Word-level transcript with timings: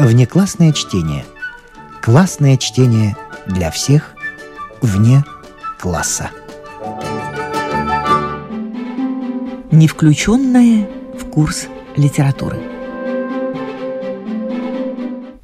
Внеклассное 0.00 0.72
чтение. 0.72 1.26
Классное 2.00 2.56
чтение 2.56 3.18
для 3.46 3.70
всех 3.70 4.14
вне 4.80 5.22
класса. 5.78 6.30
Не 9.70 9.86
включенное 9.88 10.88
в 11.12 11.26
курс 11.26 11.66
литературы. 11.96 12.58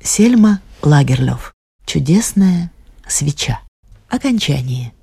Сельма 0.01 0.61
Лагерлёв. 0.83 1.53
Чудесная 1.85 2.73
свеча. 3.07 3.61
Окончание. 4.09 4.95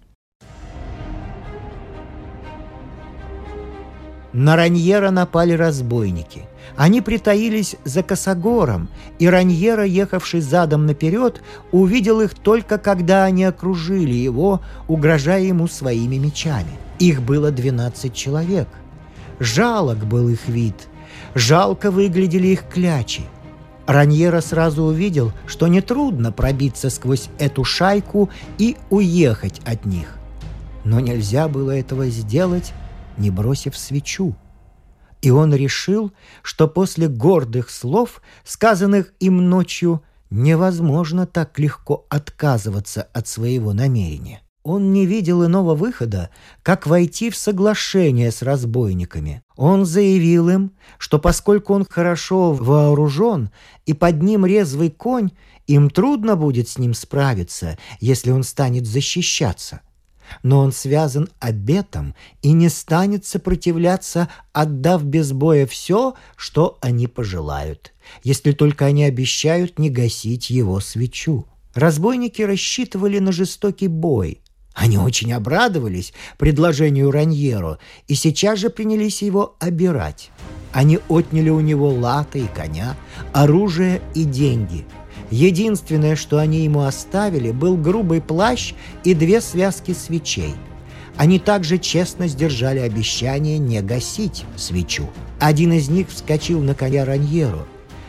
На 4.33 4.55
Раньера 4.55 5.11
напали 5.11 5.53
разбойники. 5.53 6.47
Они 6.75 7.01
притаились 7.01 7.75
за 7.83 8.03
косогором, 8.03 8.89
и 9.19 9.27
Раньера, 9.27 9.85
ехавший 9.85 10.41
задом 10.41 10.85
наперед, 10.85 11.41
увидел 11.71 12.21
их 12.21 12.33
только 12.33 12.77
когда 12.77 13.25
они 13.25 13.43
окружили 13.43 14.13
его, 14.13 14.61
угрожая 14.87 15.43
ему 15.43 15.67
своими 15.67 16.15
мечами. 16.15 16.71
Их 16.99 17.21
было 17.21 17.51
двенадцать 17.51 18.13
человек. 18.13 18.67
Жалок 19.39 20.05
был 20.05 20.29
их 20.29 20.47
вид. 20.47 20.87
Жалко 21.35 21.91
выглядели 21.91 22.47
их 22.47 22.67
клячи. 22.67 23.23
Раньера 23.85 24.41
сразу 24.41 24.83
увидел, 24.83 25.33
что 25.45 25.67
нетрудно 25.67 26.31
пробиться 26.31 26.89
сквозь 26.89 27.29
эту 27.37 27.63
шайку 27.63 28.29
и 28.57 28.77
уехать 28.89 29.59
от 29.65 29.85
них. 29.85 30.17
Но 30.85 30.99
нельзя 30.99 31.47
было 31.47 31.71
этого 31.71 32.07
сделать, 32.07 32.73
не 33.17 33.29
бросив 33.29 33.77
свечу. 33.77 34.35
И 35.23 35.31
он 35.31 35.55
решил, 35.55 36.11
что 36.41 36.67
после 36.67 37.07
гордых 37.07 37.69
слов, 37.69 38.21
сказанных 38.43 39.13
им 39.21 39.49
ночью, 39.49 40.03
невозможно 40.29 41.25
так 41.25 41.57
легко 41.59 42.05
отказываться 42.09 43.03
от 43.13 43.29
своего 43.29 43.71
намерения. 43.71 44.41
Он 44.63 44.91
не 44.91 45.05
видел 45.05 45.45
иного 45.45 45.75
выхода, 45.75 46.29
как 46.61 46.87
войти 46.87 47.29
в 47.29 47.37
соглашение 47.37 48.31
с 48.31 48.41
разбойниками. 48.41 49.43
Он 49.55 49.85
заявил 49.85 50.49
им, 50.49 50.73
что 50.97 51.19
поскольку 51.19 51.73
он 51.73 51.85
хорошо 51.89 52.51
вооружен 52.51 53.49
и 53.85 53.93
под 53.93 54.21
ним 54.21 54.45
резвый 54.45 54.89
конь, 54.89 55.31
им 55.67 55.89
трудно 55.89 56.35
будет 56.35 56.67
с 56.67 56.77
ним 56.77 56.93
справиться, 56.93 57.77
если 58.01 58.31
он 58.31 58.43
станет 58.43 58.85
защищаться– 58.85 59.79
но 60.41 60.59
он 60.59 60.71
связан 60.71 61.29
обетом 61.39 62.15
и 62.41 62.51
не 62.51 62.69
станет 62.69 63.25
сопротивляться, 63.25 64.29
отдав 64.51 65.03
без 65.03 65.31
боя 65.31 65.67
все, 65.67 66.15
что 66.35 66.77
они 66.81 67.07
пожелают, 67.07 67.93
если 68.23 68.51
только 68.51 68.85
они 68.85 69.03
обещают 69.03 69.79
не 69.79 69.89
гасить 69.89 70.49
его 70.49 70.79
свечу. 70.79 71.45
Разбойники 71.73 72.41
рассчитывали 72.41 73.19
на 73.19 73.31
жестокий 73.31 73.87
бой. 73.87 74.41
Они 74.73 74.97
очень 74.97 75.31
обрадовались 75.33 76.13
предложению 76.37 77.11
Раньеро 77.11 77.77
и 78.07 78.15
сейчас 78.15 78.59
же 78.59 78.69
принялись 78.69 79.21
его 79.21 79.55
обирать. 79.59 80.31
Они 80.71 80.99
отняли 81.09 81.49
у 81.49 81.59
него 81.59 81.89
латы 81.89 82.39
и 82.39 82.47
коня, 82.47 82.97
оружие 83.33 84.01
и 84.15 84.23
деньги– 84.23 84.85
Единственное, 85.31 86.15
что 86.15 86.37
они 86.37 86.61
ему 86.61 86.83
оставили, 86.83 87.51
был 87.51 87.77
грубый 87.77 88.21
плащ 88.21 88.73
и 89.03 89.13
две 89.13 89.41
связки 89.41 89.93
свечей. 89.93 90.55
Они 91.15 91.39
также 91.39 91.77
честно 91.77 92.27
сдержали 92.27 92.79
обещание 92.79 93.57
не 93.57 93.81
гасить 93.81 94.45
свечу. 94.55 95.09
Один 95.39 95.73
из 95.73 95.89
них 95.89 96.09
вскочил 96.09 96.61
на 96.61 96.73
коня 96.73 97.05
Раньеру. 97.05 97.67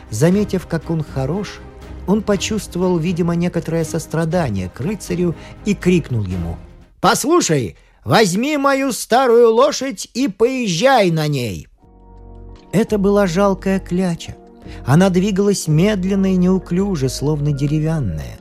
Заметив, 0.09 0.67
как 0.67 0.89
он 0.89 1.03
хорош, 1.03 1.59
он 2.07 2.21
почувствовал, 2.21 2.97
видимо, 2.97 3.35
некоторое 3.35 3.83
сострадание 3.83 4.69
к 4.69 4.79
рыцарю 4.79 5.35
и 5.65 5.73
крикнул 5.73 6.23
ему. 6.23 6.57
«Послушай, 7.01 7.77
возьми 8.03 8.57
мою 8.57 8.91
старую 8.91 9.51
лошадь 9.53 10.09
и 10.13 10.27
поезжай 10.27 11.11
на 11.11 11.27
ней!» 11.27 11.67
Это 12.71 12.97
была 12.97 13.27
жалкая 13.27 13.79
кляча. 13.79 14.35
Она 14.85 15.09
двигалась 15.09 15.67
медленно 15.67 16.33
и 16.33 16.37
неуклюже, 16.37 17.09
словно 17.09 17.51
деревянная. 17.51 18.39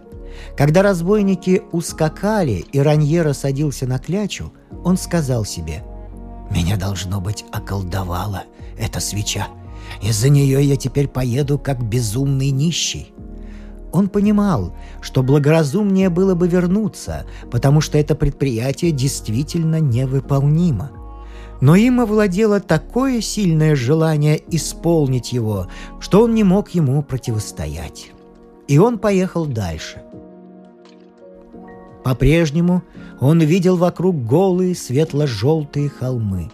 Когда 0.57 0.83
разбойники 0.83 1.63
ускакали, 1.73 2.65
и 2.73 2.79
Раньера 2.79 3.33
садился 3.33 3.87
на 3.87 3.99
клячу, 3.99 4.53
он 4.85 4.97
сказал 4.97 5.45
себе, 5.45 5.83
«Меня, 6.51 6.77
должно 6.77 7.21
быть, 7.21 7.45
околдовала 7.53 8.45
эта 8.79 9.01
свеча. 9.01 9.49
Из-за 10.03 10.29
нее 10.29 10.63
я 10.63 10.77
теперь 10.77 11.09
поеду, 11.09 11.59
как 11.59 11.83
безумный 11.83 12.51
нищий». 12.51 13.13
Он 13.93 14.09
понимал, 14.09 14.75
что 15.01 15.23
благоразумнее 15.23 16.09
было 16.09 16.35
бы 16.35 16.49
вернуться, 16.49 17.27
потому 17.51 17.81
что 17.81 17.97
это 17.97 18.15
предприятие 18.17 18.91
действительно 18.91 19.79
невыполнимо– 19.81 20.91
но 21.61 21.77
им 21.77 22.01
овладело 22.01 22.61
такое 22.61 23.21
сильное 23.21 23.77
желание 23.77 24.43
исполнить 24.55 25.33
его, 25.33 25.69
что 26.01 26.23
он 26.23 26.35
не 26.35 26.45
мог 26.45 26.71
ему 26.71 27.03
противостоять. 27.03 28.11
И 28.69 28.79
он 28.79 28.99
поехал 28.99 29.47
дальше. 29.47 30.03
По-прежнему 32.03 32.83
он 33.21 33.41
видел 33.41 33.77
вокруг 33.77 34.25
голые 34.27 34.75
светло-желтые 34.75 35.89
холмы. 35.89 36.51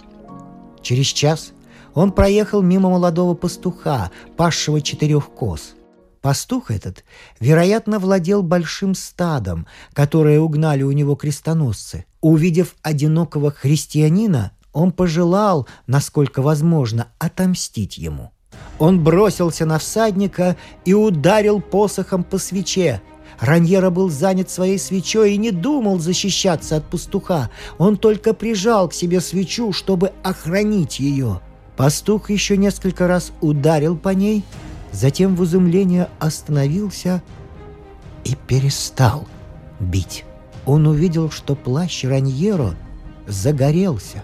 Через 0.83 1.07
час 1.07 1.53
он 1.95 2.13
проехал 2.13 2.63
мимо 2.63 2.91
молодого 2.91 3.35
пастуха, 3.35 4.11
пасшего 4.37 4.81
четырех 4.81 5.31
коз. 5.31 5.75
Пастух 6.21 6.71
этот, 6.71 7.05
вероятно, 7.41 7.99
владел 7.99 8.43
большим 8.43 8.95
стадом, 8.95 9.67
которое 9.95 10.39
угнали 10.39 10.83
у 10.83 10.93
него 10.93 11.15
крестоносцы. 11.15 12.05
Увидев 12.21 12.77
одинокого 12.83 13.51
христианина, 13.51 14.53
он 14.73 14.93
пожелал, 14.93 15.67
насколько 15.87 16.43
возможно, 16.43 17.09
отомстить 17.19 17.99
ему. 17.99 18.33
Он 18.79 19.03
бросился 19.03 19.67
на 19.67 19.79
всадника 19.79 20.57
и 20.85 20.95
ударил 20.95 21.61
посохом 21.61 22.25
по 22.25 22.39
свече. 22.39 23.03
Раньера 23.39 23.91
был 23.91 24.11
занят 24.11 24.51
своей 24.51 24.79
свечой 24.79 25.35
и 25.35 25.39
не 25.39 25.51
думал 25.51 25.99
защищаться 25.99 26.77
от 26.77 26.85
пастуха. 26.85 27.51
Он 27.79 27.97
только 27.97 28.35
прижал 28.35 28.89
к 28.89 28.95
себе 28.95 29.21
свечу, 29.21 29.73
чтобы 29.73 30.13
охранить 30.23 31.01
ее. 31.01 31.41
Пастух 31.77 32.31
еще 32.31 32.57
несколько 32.57 33.09
раз 33.09 33.33
ударил 33.41 33.97
по 33.97 34.11
ней, 34.11 34.45
затем 34.93 35.37
в 35.37 35.45
изумлении 35.45 36.07
остановился 36.19 37.23
и 38.25 38.35
перестал 38.35 39.27
бить. 39.79 40.25
Он 40.67 40.87
увидел, 40.87 41.31
что 41.31 41.55
плащ 41.55 42.05
Раньеро 42.05 42.75
загорелся 43.27 44.23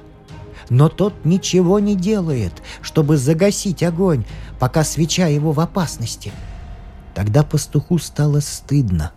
но 0.71 0.89
тот 0.89 1.15
ничего 1.25 1.79
не 1.79 1.95
делает, 1.95 2.53
чтобы 2.83 3.17
загасить 3.17 3.83
огонь, 3.83 4.25
пока 4.59 4.85
свеча 4.85 5.27
его 5.27 5.53
в 5.53 5.61
опасности. 5.61 6.33
Тогда 7.15 7.43
пастуху 7.43 7.99
стало 7.99 8.41
стыдно. 8.41 9.13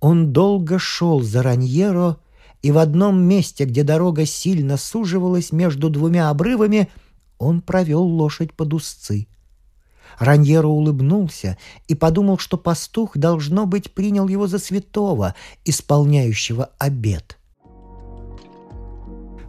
Он 0.00 0.32
долго 0.32 0.78
шел 0.78 1.20
за 1.20 1.42
Раньеро, 1.42 2.16
и 2.62 2.72
в 2.72 2.78
одном 2.78 3.22
месте, 3.22 3.64
где 3.64 3.82
дорога 3.82 4.26
сильно 4.26 4.76
суживалась 4.76 5.52
между 5.52 5.90
двумя 5.90 6.30
обрывами, 6.30 6.88
он 7.38 7.62
провел 7.62 8.02
лошадь 8.02 8.52
под 8.52 8.74
узцы. 8.74 9.28
Раньеро 10.18 10.66
улыбнулся 10.66 11.56
и 11.88 11.94
подумал, 11.94 12.38
что 12.38 12.58
пастух, 12.58 13.16
должно 13.16 13.66
быть, 13.66 13.92
принял 13.92 14.28
его 14.28 14.46
за 14.46 14.58
святого, 14.58 15.34
исполняющего 15.64 16.70
обет. 16.78 17.39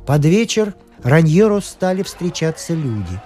Под 0.05 0.25
вечер 0.25 0.73
Раньеру 1.03 1.61
стали 1.61 2.03
встречаться 2.03 2.73
люди. 2.73 3.19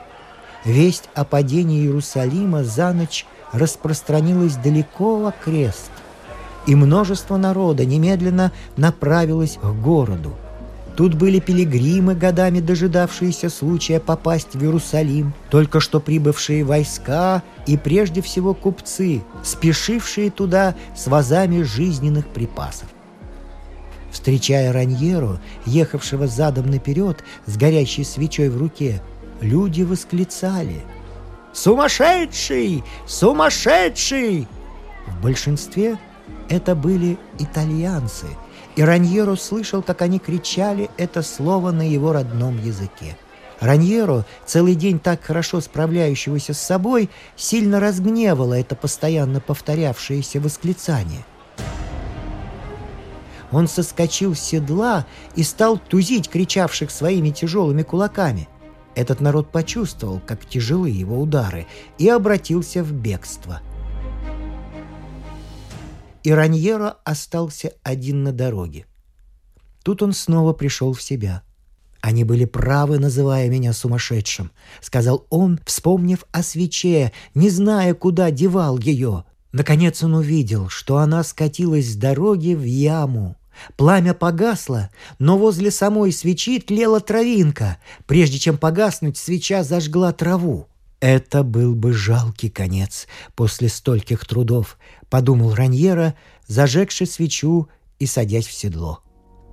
Весть 0.63 1.09
о 1.13 1.25
падении 1.25 1.83
Иерусалима 1.83 2.63
за 2.63 2.91
ночь 2.91 3.25
распространилась 3.51 4.55
далеко 4.55 5.17
в 5.17 5.25
окрест, 5.25 5.91
и 6.65 6.75
множество 6.75 7.37
народа 7.37 7.85
немедленно 7.85 8.51
направилось 8.75 9.57
к 9.61 9.71
городу. 9.81 10.35
Тут 10.95 11.13
были 11.13 11.39
пилигримы, 11.39 12.15
годами 12.15 12.61
дожидавшиеся 12.61 13.49
случая 13.49 13.99
попасть 13.99 14.55
в 14.55 14.63
Иерусалим, 14.63 15.33
только 15.49 15.81
что 15.81 15.99
прибывшие 15.99 16.63
войска 16.63 17.43
и 17.67 17.77
прежде 17.77 18.21
всего 18.21 18.53
купцы, 18.53 19.21
спешившие 19.43 20.31
туда 20.31 20.73
с 20.95 21.07
вазами 21.07 21.63
жизненных 21.63 22.27
припасов. 22.27 22.87
Встречая 24.15 24.71
Раньеру, 24.71 25.39
ехавшего 25.65 26.25
задом 26.25 26.67
наперед 26.67 27.21
с 27.47 27.57
горящей 27.57 28.05
свечой 28.05 28.47
в 28.47 28.57
руке, 28.57 29.01
люди 29.41 29.81
восклицали 29.81 30.83
«Сумасшедший! 31.51 32.85
Сумасшедший!» 33.05 34.47
В 35.05 35.21
большинстве 35.21 35.99
это 36.47 36.75
были 36.75 37.17
итальянцы, 37.39 38.27
и 38.77 38.83
Раньеро 38.83 39.35
слышал, 39.35 39.81
как 39.81 40.01
они 40.01 40.19
кричали 40.19 40.89
это 40.95 41.21
слово 41.21 41.71
на 41.71 41.85
его 41.85 42.13
родном 42.13 42.57
языке. 42.63 43.17
Раньеро, 43.59 44.25
целый 44.45 44.75
день 44.75 44.97
так 44.97 45.25
хорошо 45.25 45.59
справляющегося 45.59 46.53
с 46.53 46.59
собой, 46.59 47.09
сильно 47.35 47.81
разгневало 47.81 48.53
это 48.53 48.77
постоянно 48.77 49.41
повторявшееся 49.41 50.39
восклицание. 50.39 51.25
Он 53.51 53.67
соскочил 53.67 54.35
с 54.35 54.39
седла 54.39 55.05
и 55.35 55.43
стал 55.43 55.77
тузить 55.77 56.29
кричавших 56.29 56.91
своими 56.91 57.29
тяжелыми 57.29 57.83
кулаками. 57.83 58.47
Этот 58.95 59.21
народ 59.21 59.51
почувствовал, 59.51 60.21
как 60.25 60.45
тяжелы 60.45 60.89
его 60.89 61.19
удары, 61.19 61.67
и 61.97 62.07
обратился 62.07 62.83
в 62.83 62.91
бегство. 62.91 63.61
И 66.23 66.31
Раньеро 66.31 66.97
остался 67.03 67.73
один 67.83 68.23
на 68.23 68.31
дороге. 68.31 68.87
Тут 69.83 70.01
он 70.01 70.13
снова 70.13 70.53
пришел 70.53 70.93
в 70.93 71.01
себя– 71.01 71.43
они 72.05 72.23
были 72.23 72.45
правы, 72.45 72.99
называя 72.99 73.49
меня 73.49 73.73
сумасшедшим, 73.73 74.51
сказал 74.79 75.25
он, 75.31 75.59
вспомнив 75.65 76.23
о 76.31 76.43
свече, 76.43 77.11
не 77.33 77.49
зная, 77.49 77.95
куда 77.95 78.29
девал 78.29 78.77
ее. 78.77 79.23
Наконец 79.55 80.03
он 80.03 80.15
увидел, 80.15 80.67
что 80.67 80.97
она 80.97 81.23
скатилась 81.23 81.93
с 81.93 81.95
дороги 81.95 82.53
в 82.53 82.65
яму. 82.65 83.37
Пламя 83.77 84.13
погасло, 84.13 84.89
но 85.17 85.37
возле 85.37 85.71
самой 85.71 86.11
свечи 86.11 86.59
тлела 86.59 86.99
травинка. 86.99 87.77
Прежде 88.05 88.37
чем 88.37 88.57
погаснуть, 88.57 89.15
свеча 89.15 89.63
зажгла 89.63 90.11
траву. 90.11 90.67
«Это 90.99 91.43
был 91.43 91.73
бы 91.73 91.93
жалкий 91.93 92.49
конец 92.49 93.07
после 93.35 93.69
стольких 93.69 94.25
трудов»,— 94.25 94.77
подумал 95.09 95.55
Раньера, 95.55 96.15
зажегший 96.47 97.07
свечу 97.07 97.69
и 97.97 98.07
садясь 98.07 98.47
в 98.47 98.51
седло. 98.51 98.99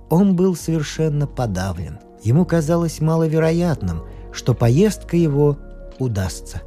Он 0.09 0.35
был 0.35 0.57
совершенно 0.57 1.27
подавлен— 1.27 1.99
ему 2.23 2.45
казалось 2.45 2.99
маловероятным, 2.99 4.03
что 4.33 4.53
поездка 4.53 5.15
его 5.15 5.57
удастся. 5.97 6.61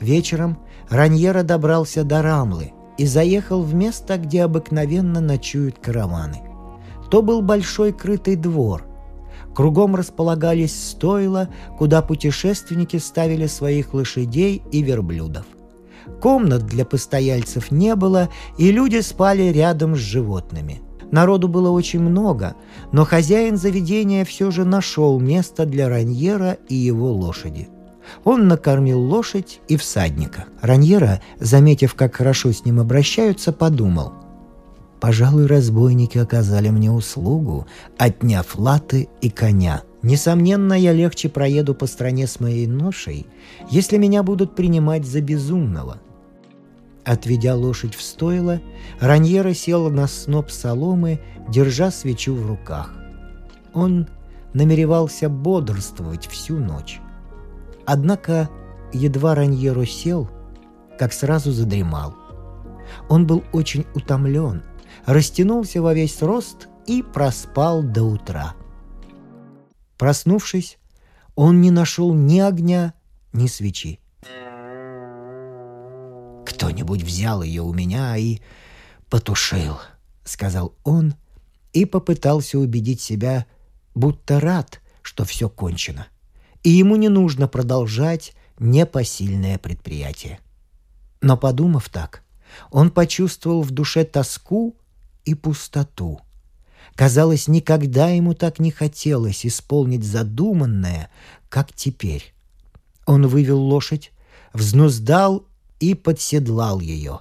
Вечером 0.00 0.58
Раньера 0.94 1.42
добрался 1.42 2.04
до 2.04 2.22
Рамлы 2.22 2.72
и 2.98 3.04
заехал 3.04 3.62
в 3.62 3.74
место, 3.74 4.16
где 4.16 4.44
обыкновенно 4.44 5.20
ночуют 5.20 5.80
караваны. 5.80 6.40
То 7.10 7.20
был 7.20 7.42
большой 7.42 7.92
крытый 7.92 8.36
двор. 8.36 8.84
Кругом 9.56 9.96
располагались 9.96 10.90
стойла, 10.90 11.48
куда 11.78 12.00
путешественники 12.00 12.98
ставили 12.98 13.48
своих 13.48 13.92
лошадей 13.92 14.62
и 14.70 14.82
верблюдов. 14.82 15.46
Комнат 16.20 16.64
для 16.66 16.84
постояльцев 16.84 17.72
не 17.72 17.96
было, 17.96 18.28
и 18.56 18.70
люди 18.70 19.00
спали 19.00 19.50
рядом 19.50 19.96
с 19.96 19.98
животными. 19.98 20.80
Народу 21.10 21.48
было 21.48 21.70
очень 21.70 22.00
много, 22.00 22.54
но 22.92 23.04
хозяин 23.04 23.56
заведения 23.56 24.24
все 24.24 24.52
же 24.52 24.64
нашел 24.64 25.18
место 25.18 25.66
для 25.66 25.88
Раньера 25.88 26.56
и 26.68 26.76
его 26.76 27.12
лошади. 27.12 27.68
Он 28.24 28.48
накормил 28.48 29.00
лошадь 29.00 29.60
и 29.68 29.76
всадника. 29.76 30.44
Раньера, 30.60 31.20
заметив, 31.40 31.94
как 31.94 32.16
хорошо 32.16 32.52
с 32.52 32.64
ним 32.64 32.80
обращаются, 32.80 33.52
подумал. 33.52 34.12
«Пожалуй, 35.00 35.46
разбойники 35.46 36.16
оказали 36.16 36.70
мне 36.70 36.90
услугу, 36.90 37.66
отняв 37.98 38.56
латы 38.56 39.08
и 39.20 39.28
коня. 39.28 39.82
Несомненно, 40.02 40.74
я 40.74 40.92
легче 40.92 41.28
проеду 41.28 41.74
по 41.74 41.86
стране 41.86 42.26
с 42.26 42.40
моей 42.40 42.66
ношей, 42.66 43.26
если 43.70 43.96
меня 43.96 44.22
будут 44.22 44.54
принимать 44.54 45.06
за 45.06 45.20
безумного. 45.20 45.98
Отведя 47.04 47.54
лошадь 47.54 47.94
в 47.94 48.02
стойло, 48.02 48.60
Раньера 48.98 49.52
сел 49.52 49.90
на 49.90 50.06
сноп 50.06 50.50
соломы, 50.50 51.20
держа 51.48 51.90
свечу 51.90 52.34
в 52.34 52.46
руках. 52.46 52.94
Он 53.74 54.08
намеревался 54.54 55.28
бодрствовать 55.28 56.26
всю 56.26 56.58
ночь. 56.58 57.00
Однако 57.86 58.48
едва 58.92 59.34
Раньеро 59.34 59.84
сел, 59.84 60.30
как 60.98 61.12
сразу 61.12 61.52
задремал. 61.52 62.14
Он 63.08 63.26
был 63.26 63.44
очень 63.52 63.86
утомлен, 63.94 64.62
растянулся 65.06 65.82
во 65.82 65.94
весь 65.94 66.22
рост 66.22 66.68
и 66.86 67.02
проспал 67.02 67.82
до 67.82 68.04
утра. 68.04 68.54
Проснувшись, 69.98 70.78
он 71.34 71.60
не 71.60 71.70
нашел 71.70 72.14
ни 72.14 72.38
огня, 72.38 72.94
ни 73.32 73.46
свечи. 73.46 74.00
Кто-нибудь 76.46 77.02
взял 77.02 77.42
ее 77.42 77.62
у 77.62 77.72
меня 77.72 78.16
и 78.16 78.40
потушил,— 79.10 79.78
сказал 80.24 80.74
он 80.84 81.14
и 81.72 81.84
попытался 81.84 82.58
убедить 82.58 83.00
себя, 83.00 83.46
будто 83.94 84.40
рад, 84.40 84.80
что 85.02 85.24
все 85.24 85.48
кончено, 85.48 86.06
и 86.64 86.70
ему 86.70 86.96
не 86.96 87.08
нужно 87.08 87.46
продолжать 87.46 88.32
непосильное 88.58 89.58
предприятие. 89.58 90.40
Но 91.20 91.36
подумав 91.36 91.88
так, 91.88 92.22
он 92.70 92.90
почувствовал 92.90 93.62
в 93.62 93.70
душе 93.70 94.04
тоску 94.04 94.74
и 95.24 95.34
пустоту. 95.34 96.20
Казалось, 96.94 97.48
никогда 97.48 98.08
ему 98.08 98.34
так 98.34 98.58
не 98.58 98.70
хотелось 98.70 99.44
исполнить 99.44 100.04
задуманное, 100.04 101.10
как 101.48 101.72
теперь. 101.72 102.34
Он 103.06 103.26
вывел 103.26 103.60
лошадь, 103.60 104.12
взнуздал 104.52 105.46
и 105.80 105.94
подседлал 105.94 106.80
ее. 106.80 107.20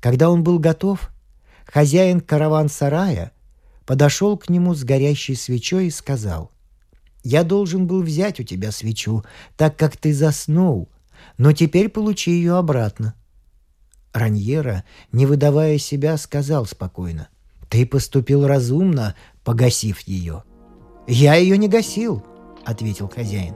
Когда 0.00 0.30
он 0.30 0.44
был 0.44 0.58
готов, 0.58 1.10
хозяин 1.64 2.20
караван-сарая 2.20 3.32
подошел 3.86 4.36
к 4.36 4.48
нему 4.48 4.74
с 4.74 4.84
горящей 4.84 5.34
свечой 5.34 5.86
и 5.86 5.90
сказал, 5.90 6.50
«Я 7.24 7.42
должен 7.42 7.88
был 7.88 8.02
взять 8.02 8.38
у 8.38 8.44
тебя 8.44 8.70
свечу, 8.70 9.24
так 9.56 9.76
как 9.76 9.96
ты 9.96 10.14
заснул, 10.14 10.88
но 11.38 11.52
теперь 11.52 11.88
получи 11.88 12.30
ее 12.30 12.56
обратно». 12.56 13.14
Раньера, 14.12 14.84
не 15.10 15.26
выдавая 15.26 15.78
себя, 15.78 16.16
сказал 16.16 16.66
спокойно, 16.66 17.28
«Ты 17.68 17.84
поступил 17.86 18.46
разумно, 18.46 19.16
погасив 19.42 20.00
ее». 20.02 20.44
«Я 21.08 21.34
ее 21.34 21.58
не 21.58 21.66
гасил»,— 21.66 22.24
ответил 22.64 23.08
хозяин. 23.08 23.54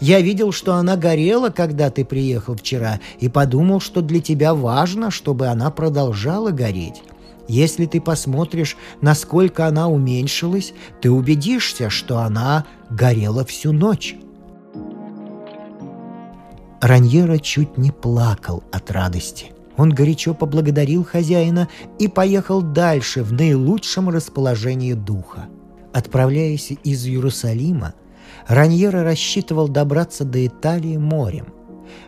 Я 0.00 0.20
видел, 0.20 0.52
что 0.52 0.74
она 0.74 0.96
горела, 0.96 1.50
когда 1.50 1.90
ты 1.90 2.04
приехал 2.04 2.56
вчера, 2.56 3.00
и 3.18 3.28
подумал, 3.28 3.80
что 3.80 4.02
для 4.02 4.20
тебя 4.20 4.54
важно, 4.54 5.10
чтобы 5.10 5.46
она 5.48 5.70
продолжала 5.70 6.50
гореть. 6.50 7.02
Если 7.50 7.86
ты 7.86 8.00
посмотришь, 8.00 8.76
насколько 9.00 9.66
она 9.66 9.88
уменьшилась, 9.88 10.72
ты 11.02 11.10
убедишься, 11.10 11.90
что 11.90 12.18
она 12.18 12.64
горела 12.90 13.44
всю 13.44 13.72
ночь. 13.72 14.14
Раньера 16.80 17.38
чуть 17.38 17.76
не 17.76 17.90
плакал 17.90 18.62
от 18.70 18.92
радости. 18.92 19.46
Он 19.76 19.90
горячо 19.90 20.32
поблагодарил 20.32 21.04
хозяина 21.04 21.68
и 21.98 22.06
поехал 22.06 22.62
дальше 22.62 23.24
в 23.24 23.32
наилучшем 23.32 24.10
расположении 24.10 24.92
духа. 24.92 25.48
Отправляясь 25.92 26.70
из 26.84 27.04
Иерусалима, 27.04 27.94
Раньера 28.46 29.02
рассчитывал 29.02 29.66
добраться 29.66 30.24
до 30.24 30.46
Италии 30.46 30.96
морем. 30.98 31.46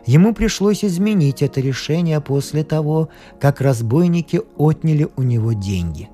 Ему 0.05 0.33
пришлось 0.33 0.83
изменить 0.83 1.41
это 1.41 1.61
решение 1.61 2.19
после 2.21 2.63
того, 2.63 3.09
как 3.39 3.61
разбойники 3.61 4.41
отняли 4.57 5.07
у 5.15 5.21
него 5.21 5.53
деньги. 5.53 6.09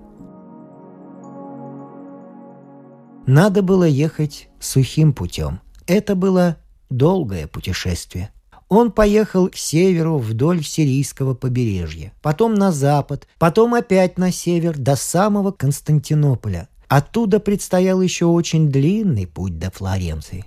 Надо 3.26 3.62
было 3.62 3.84
ехать 3.84 4.50
сухим 4.60 5.14
путем. 5.14 5.60
Это 5.88 6.16
было 6.16 6.58
долгое 6.90 7.48
путешествие. 7.48 8.32
Он 8.68 8.92
поехал 8.92 9.50
к 9.50 9.56
северу 9.56 10.18
вдоль 10.18 10.64
сирийского 10.64 11.34
побережья, 11.34 12.14
потом 12.22 12.54
на 12.54 12.72
запад, 12.72 13.28
потом 13.40 13.74
опять 13.74 14.18
на 14.18 14.32
север 14.32 14.78
до 14.78 14.96
самого 14.96 15.52
Константинополя– 15.52 16.70
Оттуда 16.90 17.40
предстоял 17.40 18.02
еще 18.02 18.26
очень 18.26 18.70
длинный 18.70 19.28
путь 19.28 19.60
до 19.60 19.70
Флоренции. 19.70 20.46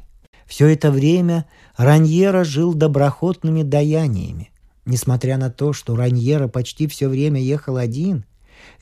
Все 0.52 0.66
это 0.66 0.90
время 0.90 1.46
Раньера 1.78 2.44
жил 2.44 2.74
доброхотными 2.74 3.62
даяниями. 3.62 4.50
Несмотря 4.84 5.38
на 5.38 5.48
то, 5.48 5.72
что 5.72 5.96
Раньера 5.96 6.46
почти 6.46 6.86
все 6.88 7.08
время 7.08 7.40
ехал 7.40 7.78
один, 7.78 8.26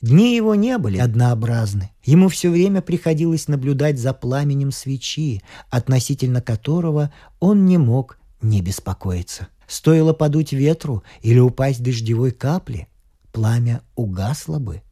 дни 0.01 0.35
его 0.35 0.53
не 0.53 0.77
были 0.77 0.97
однообразны. 0.97 1.91
Ему 2.03 2.27
все 2.27 2.49
время 2.49 2.81
приходилось 2.81 3.47
наблюдать 3.47 3.97
за 3.97 4.11
пламенем 4.11 4.73
свечи, 4.73 5.43
относительно 5.69 6.41
которого 6.41 7.13
он 7.39 7.65
не 7.65 7.77
мог 7.77 8.19
не 8.41 8.61
беспокоиться. 8.61 9.47
Стоило 9.65 10.11
подуть 10.11 10.51
ветру 10.51 11.03
или 11.21 11.39
упасть 11.39 11.81
дождевой 11.81 12.31
капли, 12.31 12.89
пламя 13.31 13.79
угасло 13.95 14.59
бы– 14.59 14.81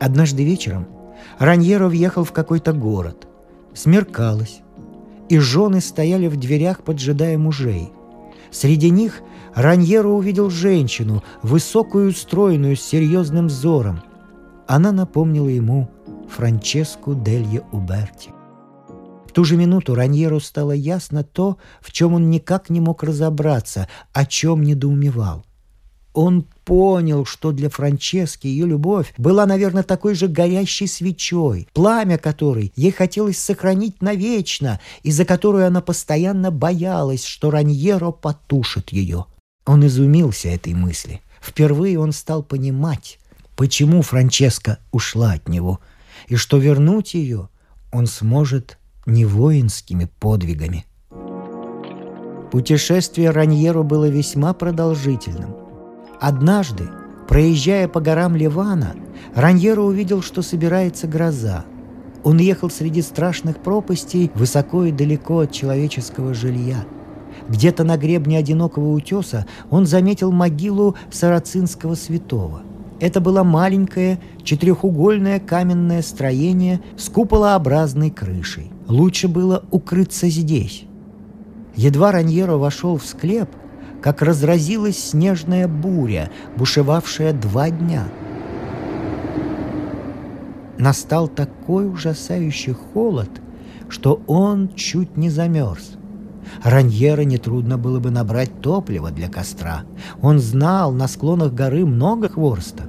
Однажды 0.00 0.42
вечером 0.42 0.88
Раньеро 1.38 1.86
въехал 1.86 2.24
в 2.24 2.32
какой-то 2.32 2.72
город. 2.72 3.28
Смеркалось, 3.74 4.60
и 5.28 5.38
жены 5.38 5.80
стояли 5.80 6.26
в 6.28 6.36
дверях, 6.36 6.82
поджидая 6.82 7.38
мужей. 7.38 7.90
Среди 8.50 8.90
них 8.90 9.22
Раньеро 9.54 10.08
увидел 10.08 10.50
женщину, 10.50 11.22
высокую, 11.42 12.12
стройную, 12.12 12.76
с 12.76 12.82
серьезным 12.82 13.46
взором. 13.46 14.02
Она 14.66 14.92
напомнила 14.92 15.48
ему 15.48 15.90
Франческу 16.28 17.14
Делье 17.14 17.62
Уберти. 17.72 18.30
В 19.26 19.32
ту 19.32 19.44
же 19.44 19.56
минуту 19.56 19.94
Раньеру 19.94 20.40
стало 20.40 20.72
ясно 20.72 21.24
то, 21.24 21.56
в 21.80 21.90
чем 21.90 22.12
он 22.12 22.28
никак 22.28 22.68
не 22.68 22.80
мог 22.80 23.02
разобраться, 23.02 23.88
о 24.12 24.26
чем 24.26 24.62
недоумевал. 24.62 25.46
Он 26.14 26.44
понял, 26.64 27.24
что 27.24 27.52
для 27.52 27.70
Франчески 27.70 28.46
ее 28.46 28.66
любовь 28.66 29.14
была, 29.16 29.46
наверное, 29.46 29.82
такой 29.82 30.14
же 30.14 30.28
горящей 30.28 30.86
свечой, 30.86 31.68
пламя 31.72 32.18
которой 32.18 32.72
ей 32.76 32.92
хотелось 32.92 33.38
сохранить 33.38 34.02
навечно, 34.02 34.78
и 35.02 35.10
за 35.10 35.24
которую 35.24 35.66
она 35.66 35.80
постоянно 35.80 36.50
боялась, 36.50 37.24
что 37.24 37.50
Раньеро 37.50 38.10
потушит 38.10 38.90
ее. 38.90 39.26
Он 39.64 39.86
изумился 39.86 40.48
этой 40.48 40.74
мысли. 40.74 41.22
Впервые 41.40 41.98
он 41.98 42.12
стал 42.12 42.42
понимать, 42.42 43.18
почему 43.56 44.02
Франческа 44.02 44.78
ушла 44.92 45.32
от 45.32 45.48
него, 45.48 45.80
и 46.28 46.36
что 46.36 46.58
вернуть 46.58 47.14
ее 47.14 47.48
он 47.90 48.06
сможет 48.06 48.78
не 49.06 49.24
воинскими 49.24 50.08
подвигами. 50.20 50.84
Путешествие 52.52 53.30
Раньеру 53.30 53.82
было 53.82 54.08
весьма 54.08 54.52
продолжительным. 54.52 55.61
Однажды, 56.22 56.84
проезжая 57.26 57.88
по 57.88 58.00
горам 58.00 58.36
Ливана, 58.36 58.94
Раньеро 59.34 59.80
увидел, 59.80 60.22
что 60.22 60.40
собирается 60.40 61.08
гроза. 61.08 61.64
Он 62.22 62.38
ехал 62.38 62.70
среди 62.70 63.02
страшных 63.02 63.58
пропастей, 63.58 64.30
высоко 64.36 64.84
и 64.84 64.92
далеко 64.92 65.40
от 65.40 65.50
человеческого 65.50 66.32
жилья. 66.32 66.84
Где-то 67.48 67.82
на 67.82 67.96
гребне 67.96 68.38
одинокого 68.38 68.92
утеса 68.92 69.46
он 69.68 69.84
заметил 69.84 70.30
могилу 70.30 70.94
сарацинского 71.10 71.96
святого. 71.96 72.62
Это 73.00 73.20
было 73.20 73.42
маленькое 73.42 74.20
четырехугольное 74.44 75.40
каменное 75.40 76.02
строение 76.02 76.80
с 76.96 77.08
куполообразной 77.08 78.12
крышей. 78.12 78.70
Лучше 78.86 79.26
было 79.26 79.64
укрыться 79.72 80.28
здесь. 80.28 80.84
Едва 81.74 82.12
Раньеро 82.12 82.58
вошел 82.58 82.96
в 82.96 83.04
склеп, 83.04 83.48
как 84.02 84.20
разразилась 84.20 84.98
снежная 84.98 85.68
буря, 85.68 86.30
бушевавшая 86.56 87.32
два 87.32 87.70
дня. 87.70 88.08
Настал 90.78 91.28
такой 91.28 91.88
ужасающий 91.88 92.72
холод, 92.72 93.30
что 93.88 94.20
он 94.26 94.74
чуть 94.74 95.16
не 95.16 95.30
замерз. 95.30 95.92
Раньера 96.64 97.22
нетрудно 97.22 97.78
было 97.78 98.00
бы 98.00 98.10
набрать 98.10 98.60
топливо 98.60 99.12
для 99.12 99.28
костра. 99.28 99.84
Он 100.20 100.40
знал, 100.40 100.92
на 100.92 101.06
склонах 101.06 101.52
горы 101.52 101.86
много 101.86 102.28
хворста. 102.28 102.84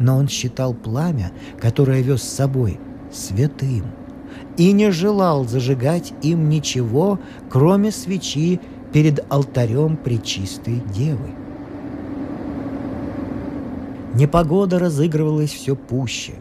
Но 0.00 0.16
он 0.16 0.28
считал 0.28 0.74
пламя, 0.74 1.30
которое 1.60 2.02
вез 2.02 2.22
с 2.22 2.34
собой, 2.34 2.80
святым 3.12 3.84
и 4.56 4.72
не 4.72 4.90
желал 4.90 5.44
зажигать 5.44 6.12
им 6.22 6.48
ничего, 6.48 7.18
кроме 7.48 7.92
свечи 7.92 8.60
перед 8.92 9.24
алтарем 9.30 9.96
Пречистой 9.96 10.82
Девы. 10.94 11.30
Непогода 14.14 14.78
разыгрывалась 14.78 15.52
все 15.52 15.76
пуще. 15.76 16.34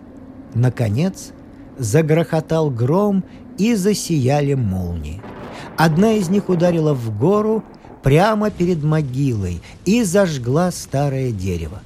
Наконец 0.54 1.32
загрохотал 1.77 2.70
гром 2.70 3.24
и 3.58 3.75
засияли 3.75 4.54
молнии. 4.54 5.22
Одна 5.75 6.13
из 6.13 6.30
них 6.30 6.50
ударила 6.50 6.94
в 6.94 7.18
гору 7.18 7.63
прямо 8.01 8.50
перед 8.50 8.84
могилой 8.84 9.62
и 9.86 10.04
зажгла 10.04 10.72
старое 10.72 11.32
дерево. 11.32 11.82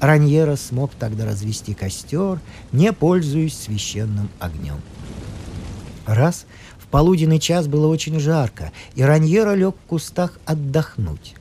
Раньера 0.00 0.56
смог 0.56 0.92
тогда 0.98 1.24
развести 1.24 1.74
костер, 1.74 2.38
не 2.72 2.92
пользуясь 2.92 3.58
священным 3.58 4.28
огнем. 4.38 4.80
Раз 6.06 6.46
полуденный 6.94 7.40
час 7.40 7.66
было 7.66 7.88
очень 7.88 8.20
жарко, 8.20 8.70
и 8.94 9.02
Раньера 9.02 9.54
лег 9.54 9.74
в 9.74 9.88
кустах 9.88 10.38
отдохнуть. 10.44 11.34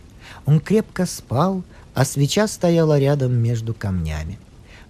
Он 0.48 0.60
крепко 0.60 1.06
спал, 1.06 1.62
а 1.94 2.06
свеча 2.06 2.48
стояла 2.48 2.98
рядом 2.98 3.34
между 3.34 3.76
камнями. 3.76 4.40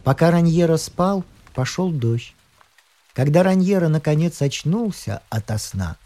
Пока 0.05 0.32
Раньера 0.32 0.77
спал, 0.77 1.25
пошел 1.53 1.91
дождь. 1.91 2.34
Когда 3.12 3.43
Раньера 3.43 3.89
наконец 3.89 4.41
очнулся 4.41 5.22
ото 5.29 5.58
сна, 5.58 5.98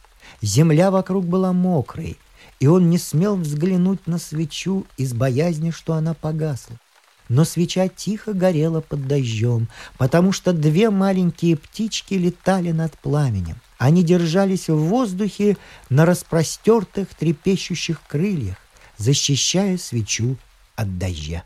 земля 0.41 0.89
вокруг 0.89 1.23
была 1.23 1.53
мокрой, 1.53 2.17
и 2.59 2.65
он 2.65 2.89
не 2.89 2.97
смел 2.97 3.35
взглянуть 3.35 4.07
на 4.07 4.17
свечу 4.17 4.87
из 4.97 5.13
боязни, 5.13 5.69
что 5.69 5.93
она 5.93 6.15
погасла. 6.15 6.77
Но 7.29 7.43
свеча 7.43 7.89
тихо 7.89 8.33
горела 8.33 8.81
под 8.81 9.07
дождем, 9.07 9.69
потому 9.99 10.31
что 10.31 10.51
две 10.51 10.89
маленькие 10.89 11.57
птички 11.57 12.15
летали 12.15 12.71
над 12.71 12.97
пламенем. 12.97 13.57
Они 13.77 14.03
держались 14.03 14.69
в 14.69 14.77
воздухе 14.77 15.57
на 15.89 16.05
распростертых 16.05 17.09
трепещущих 17.13 18.01
крыльях, 18.07 18.57
защищая 18.97 19.77
свечу 19.77 20.37
от 20.75 20.97
дождя. 20.97 21.43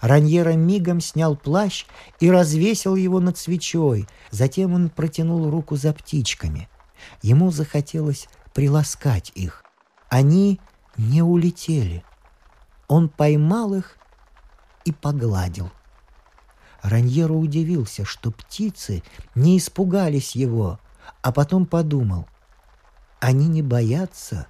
Раньера 0.00 0.54
мигом 0.54 1.00
снял 1.00 1.36
плащ 1.36 1.84
и 2.18 2.30
развесил 2.30 2.96
его 2.96 3.20
над 3.20 3.38
свечой. 3.38 4.08
Затем 4.30 4.72
он 4.72 4.88
протянул 4.88 5.50
руку 5.50 5.76
за 5.76 5.92
птичками. 5.92 6.68
Ему 7.22 7.50
захотелось 7.50 8.28
приласкать 8.54 9.30
их. 9.34 9.64
Они 10.08 10.60
не 10.96 11.22
улетели. 11.22 12.04
Он 12.88 13.08
поймал 13.08 13.74
их 13.74 13.96
и 14.84 14.92
погладил. 14.92 15.70
Раньеро 16.82 17.32
удивился, 17.32 18.04
что 18.04 18.30
птицы 18.30 19.02
не 19.34 19.58
испугались 19.58 20.36
его, 20.36 20.78
а 21.24 21.32
потом 21.32 21.64
подумал, 21.64 22.28
они 23.18 23.48
не 23.48 23.62
боятся, 23.62 24.46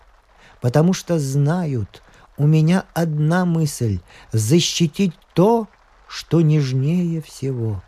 потому 0.60 0.92
что 0.92 1.20
знают, 1.20 2.02
у 2.36 2.48
меня 2.48 2.84
одна 2.94 3.44
мысль— 3.44 4.00
защитить 4.32 5.12
то, 5.34 5.68
что 6.08 6.40
нежнее 6.40 7.22
всего. 7.22 7.80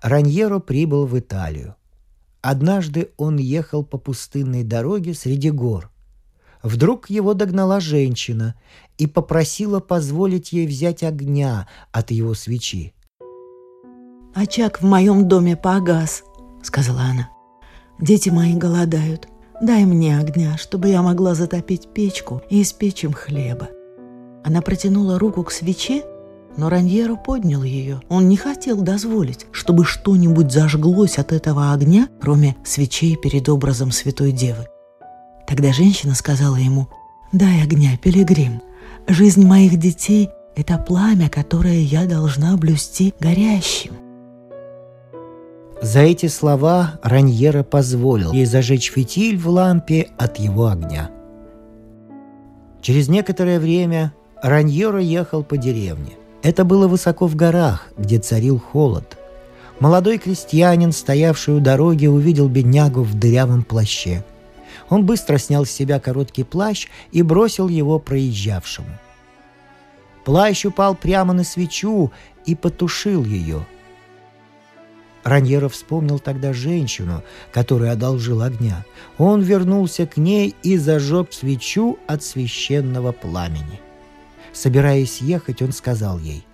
Раньеро 0.00 0.58
прибыл 0.58 1.04
в 1.04 1.18
Италию. 1.18 1.76
Однажды 2.40 3.10
он 3.18 3.36
ехал 3.36 3.84
по 3.84 3.98
пустынной 3.98 4.64
дороге 4.64 5.12
среди 5.12 5.50
гор. 5.50 5.90
Вдруг 6.62 7.10
его 7.10 7.34
догнала 7.34 7.78
женщина 7.80 8.54
и 8.96 9.06
попросила 9.06 9.80
позволить 9.80 10.50
ей 10.50 10.66
взять 10.66 11.02
огня 11.02 11.68
от 11.92 12.10
его 12.10 12.32
свечи. 12.32 12.94
«Очаг 14.34 14.80
в 14.80 14.84
моем 14.84 15.26
доме 15.28 15.56
погас»,— 15.56 16.22
сказала 16.62 17.02
она. 17.02 17.30
«Дети 17.98 18.28
мои 18.28 18.54
голодают. 18.54 19.28
Дай 19.60 19.84
мне 19.84 20.18
огня, 20.18 20.56
чтобы 20.56 20.88
я 20.88 21.02
могла 21.02 21.34
затопить 21.34 21.88
печку 21.92 22.42
и 22.50 22.62
испечь 22.62 23.04
им 23.04 23.12
хлеба». 23.12 23.68
Она 24.44 24.62
протянула 24.62 25.18
руку 25.18 25.42
к 25.42 25.50
свече, 25.50 26.04
но 26.56 26.68
Раньеро 26.68 27.16
поднял 27.16 27.62
ее. 27.62 28.00
Он 28.08 28.28
не 28.28 28.36
хотел 28.36 28.80
дозволить, 28.80 29.46
чтобы 29.52 29.84
что-нибудь 29.84 30.52
зажглось 30.52 31.18
от 31.18 31.32
этого 31.32 31.72
огня, 31.72 32.08
кроме 32.20 32.56
свечей 32.64 33.16
перед 33.16 33.48
образом 33.48 33.92
Святой 33.92 34.32
Девы. 34.32 34.66
Тогда 35.46 35.72
женщина 35.72 36.14
сказала 36.14 36.56
ему, 36.56 36.88
«Дай 37.32 37.62
огня, 37.62 37.96
пилигрим. 38.02 38.60
Жизнь 39.06 39.46
моих 39.46 39.78
детей— 39.78 40.30
это 40.56 40.78
пламя, 40.78 41.28
которое 41.28 41.80
я 41.80 42.06
должна 42.06 42.56
блюсти 42.56 43.14
горящим». 43.20 44.07
За 45.80 46.00
эти 46.00 46.26
слова 46.26 46.98
Раньера 47.02 47.62
позволил 47.62 48.32
ей 48.32 48.46
зажечь 48.46 48.90
фитиль 48.90 49.38
в 49.38 49.48
лампе 49.48 50.08
от 50.18 50.38
его 50.38 50.66
огня. 50.66 51.10
Через 52.82 53.08
некоторое 53.08 53.60
время 53.60 54.12
Раньера 54.42 55.00
ехал 55.00 55.42
по 55.42 55.56
деревне. 55.56 56.12
Это 56.42 56.64
было 56.64 56.88
высоко 56.88 57.26
в 57.26 57.36
горах, 57.36 57.88
где 57.96 58.18
царил 58.18 58.58
холод. 58.58 59.16
Молодой 59.80 60.18
крестьянин, 60.18 60.92
стоявший 60.92 61.54
у 61.54 61.60
дороги, 61.60 62.06
увидел 62.06 62.48
беднягу 62.48 63.02
в 63.02 63.14
дырявом 63.14 63.62
плаще– 63.62 64.24
он 64.88 65.04
быстро 65.04 65.38
снял 65.38 65.64
с 65.64 65.70
себя 65.70 66.00
короткий 66.00 66.44
плащ 66.44 66.88
и 67.12 67.22
бросил 67.22 67.68
его 67.68 67.98
проезжавшему. 67.98 68.88
Плащ 70.24 70.64
упал 70.64 70.94
прямо 70.94 71.32
на 71.32 71.44
свечу 71.44 72.10
и 72.44 72.54
потушил 72.54 73.24
ее. 73.24 73.66
Раньеров 75.24 75.74
вспомнил 75.74 76.18
тогда 76.18 76.52
женщину, 76.52 77.22
которая 77.52 77.92
одолжил 77.92 78.42
огня. 78.42 78.84
Он 79.18 79.40
вернулся 79.42 80.06
к 80.06 80.16
ней 80.16 80.54
и 80.62 80.76
зажег 80.76 81.32
свечу 81.32 81.98
от 82.06 82.22
священного 82.22 83.12
пламени. 83.12 83.80
Собираясь 84.52 85.20
ехать, 85.20 85.60
он 85.60 85.72
сказал 85.72 86.18
ей, 86.18 86.44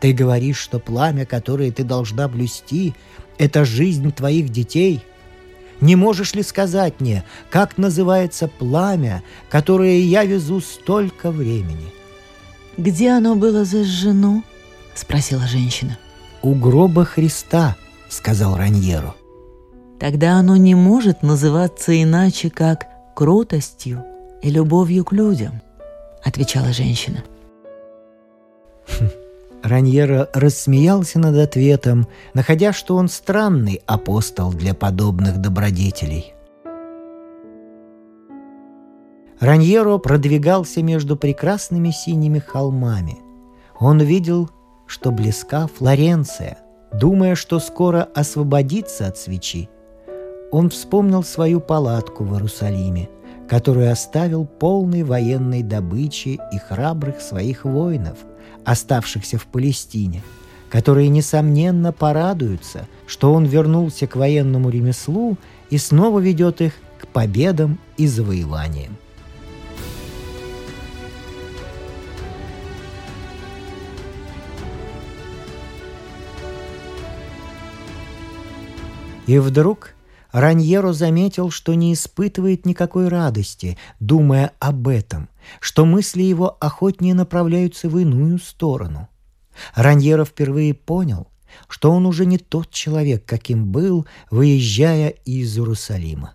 «Ты 0.00 0.12
говоришь, 0.12 0.58
что 0.58 0.78
пламя, 0.78 1.24
которое 1.24 1.72
ты 1.72 1.84
должна 1.84 2.28
блюсти,— 2.28 2.94
это 3.38 3.64
жизнь 3.64 4.12
твоих 4.12 4.50
детей— 4.50 5.02
не 5.80 5.96
можешь 5.96 6.34
ли 6.34 6.42
сказать 6.42 7.00
мне, 7.00 7.24
как 7.50 7.78
называется 7.78 8.48
пламя, 8.48 9.22
которое 9.50 9.98
я 9.98 10.24
везу 10.24 10.60
столько 10.60 11.30
времени?» 11.30 11.92
«Где 12.76 13.10
оно 13.10 13.34
было 13.34 13.64
зажжено?»— 13.64 14.42
спросила 14.94 15.46
женщина. 15.46 15.98
у 16.44 16.54
гроба 16.54 17.04
Христа»,— 17.04 17.76
сказал 18.08 18.56
Раньеро. 18.56 19.14
Тогда 19.98 20.34
оно 20.34 20.56
не 20.56 20.74
может 20.74 21.22
называться 21.22 22.00
иначе, 22.02 22.50
как 22.50 22.86
кротостью 23.14 24.04
и 24.42 24.50
любовью 24.50 25.04
к 25.04 25.12
людям, 25.12 25.62
отвечала 26.22 26.72
женщина. 26.72 27.22
Раньера 29.62 30.28
рассмеялся 30.34 31.18
над 31.18 31.36
ответом, 31.36 32.06
находя, 32.34 32.74
что 32.74 32.96
он 32.96 33.08
странный 33.08 33.80
апостол 33.86 34.52
для 34.52 34.74
подобных 34.74 35.38
добродетелей. 35.38 36.34
Раньеро 39.40 39.98
продвигался 39.98 40.82
между 40.82 41.16
прекрасными 41.16 41.90
синими 41.90 42.40
холмами. 42.40 43.18
Он 43.78 44.00
видел, 44.00 44.50
что 44.86 45.10
близка 45.10 45.66
Флоренция. 45.66 46.58
Думая, 46.94 47.34
что 47.34 47.58
скоро 47.58 48.08
освободится 48.14 49.08
от 49.08 49.18
свечи, 49.18 49.68
он 50.52 50.70
вспомнил 50.70 51.24
свою 51.24 51.60
палатку 51.60 52.22
в 52.22 52.32
Иерусалиме, 52.34 53.08
которую 53.48 53.90
оставил 53.90 54.44
полной 54.44 55.02
военной 55.02 55.64
добычи 55.64 56.38
и 56.52 56.58
храбрых 56.58 57.20
своих 57.20 57.64
воинов, 57.64 58.18
оставшихся 58.64 59.38
в 59.38 59.46
Палестине, 59.46 60.22
которые, 60.70 61.08
несомненно, 61.08 61.92
порадуются, 61.92 62.86
что 63.08 63.32
он 63.32 63.44
вернулся 63.44 64.06
к 64.06 64.14
военному 64.14 64.70
ремеслу 64.70 65.36
и 65.70 65.78
снова 65.78 66.20
ведет 66.20 66.60
их 66.60 66.74
к 67.00 67.08
победам 67.08 67.80
и 67.96 68.06
завоеваниям. 68.06 68.96
И 79.26 79.38
вдруг 79.38 79.94
Раньеро 80.32 80.92
заметил, 80.92 81.50
что 81.50 81.74
не 81.74 81.94
испытывает 81.94 82.66
никакой 82.66 83.08
радости, 83.08 83.78
думая 84.00 84.52
об 84.58 84.88
этом, 84.88 85.28
что 85.60 85.84
мысли 85.84 86.22
его 86.22 86.56
охотнее 86.60 87.14
направляются 87.14 87.88
в 87.88 87.98
иную 87.98 88.38
сторону. 88.38 89.08
Раньеро 89.74 90.24
впервые 90.24 90.74
понял, 90.74 91.28
что 91.68 91.92
он 91.92 92.04
уже 92.04 92.26
не 92.26 92.38
тот 92.38 92.70
человек, 92.70 93.24
каким 93.24 93.70
был, 93.70 94.06
выезжая 94.30 95.10
из 95.10 95.56
Иерусалима. 95.56 96.34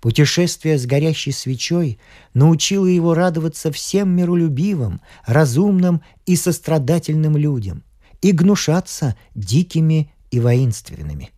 Путешествие 0.00 0.78
с 0.78 0.86
горящей 0.86 1.32
свечой 1.32 1.98
научило 2.32 2.86
его 2.86 3.14
радоваться 3.14 3.70
всем 3.70 4.16
миролюбивым, 4.16 5.02
разумным 5.26 6.00
и 6.24 6.34
сострадательным 6.34 7.36
людям 7.36 7.84
и 8.22 8.32
гнушаться 8.32 9.16
дикими 9.34 10.10
и 10.30 10.40
воинственными– 10.40 11.30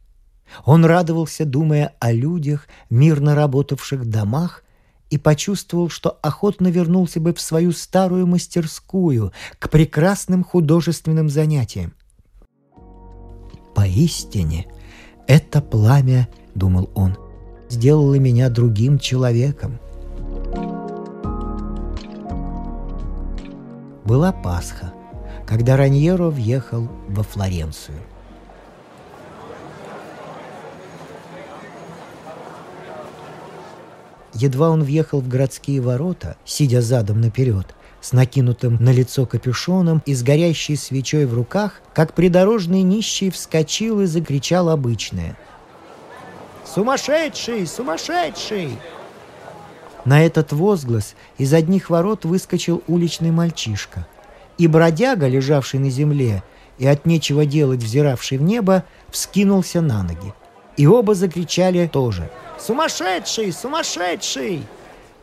он 0.64 0.84
радовался, 0.84 1.44
думая 1.44 1.94
о 2.00 2.12
людях, 2.12 2.68
мирно 2.88 3.34
работавших 3.34 4.08
домах, 4.08 4.64
и 5.10 5.18
почувствовал, 5.18 5.88
что 5.88 6.18
охотно 6.22 6.68
вернулся 6.68 7.20
бы 7.20 7.34
в 7.34 7.40
свою 7.40 7.72
старую 7.72 8.26
мастерскую 8.26 9.32
к 9.58 9.68
прекрасным 9.68 10.44
художественным 10.44 11.28
занятиям. 11.28 11.92
«Поистине, 13.74 14.66
это 15.26 15.60
пламя,— 15.60 16.28
думал 16.54 16.90
он,— 16.94 17.16
сделало 17.68 18.16
меня 18.16 18.50
другим 18.50 18.98
человеком». 18.98 19.78
Была 24.04 24.32
Пасха, 24.32 24.92
когда 25.46 25.76
Раньеро 25.76 26.30
въехал 26.30 26.88
во 27.08 27.22
Флоренцию. 27.22 27.98
Едва 34.34 34.70
он 34.70 34.82
въехал 34.84 35.20
в 35.20 35.28
городские 35.28 35.80
ворота, 35.80 36.36
сидя 36.44 36.82
задом 36.82 37.20
наперед, 37.20 37.66
с 38.00 38.12
накинутым 38.12 38.76
на 38.80 38.90
лицо 38.90 39.26
капюшоном 39.26 40.02
и 40.06 40.14
с 40.14 40.22
горящей 40.22 40.76
свечой 40.76 41.26
в 41.26 41.34
руках, 41.34 41.80
как 41.94 42.14
придорожный 42.14 42.82
нищий 42.82 43.30
вскочил 43.30 44.00
и 44.00 44.06
закричал 44.06 44.68
обычное. 44.68 45.36
«Сумасшедший! 46.64 47.66
Сумасшедший!» 47.66 48.78
На 50.04 50.24
этот 50.24 50.52
возглас 50.52 51.14
из 51.36 51.52
одних 51.52 51.90
ворот 51.90 52.24
выскочил 52.24 52.82
уличный 52.86 53.32
мальчишка. 53.32 54.06
И 54.56 54.66
бродяга, 54.66 55.26
лежавший 55.26 55.80
на 55.80 55.90
земле 55.90 56.42
и 56.78 56.86
от 56.86 57.04
нечего 57.04 57.44
делать 57.44 57.82
взиравший 57.82 58.38
в 58.38 58.42
небо, 58.42 58.84
вскинулся 59.10 59.80
на 59.80 60.02
ноги. 60.02 60.32
И 60.80 60.86
оба 60.86 61.14
закричали 61.14 61.86
тоже– 61.86 62.30
Сумасшедший! 62.60 63.52
Сумасшедший!» 63.52 64.62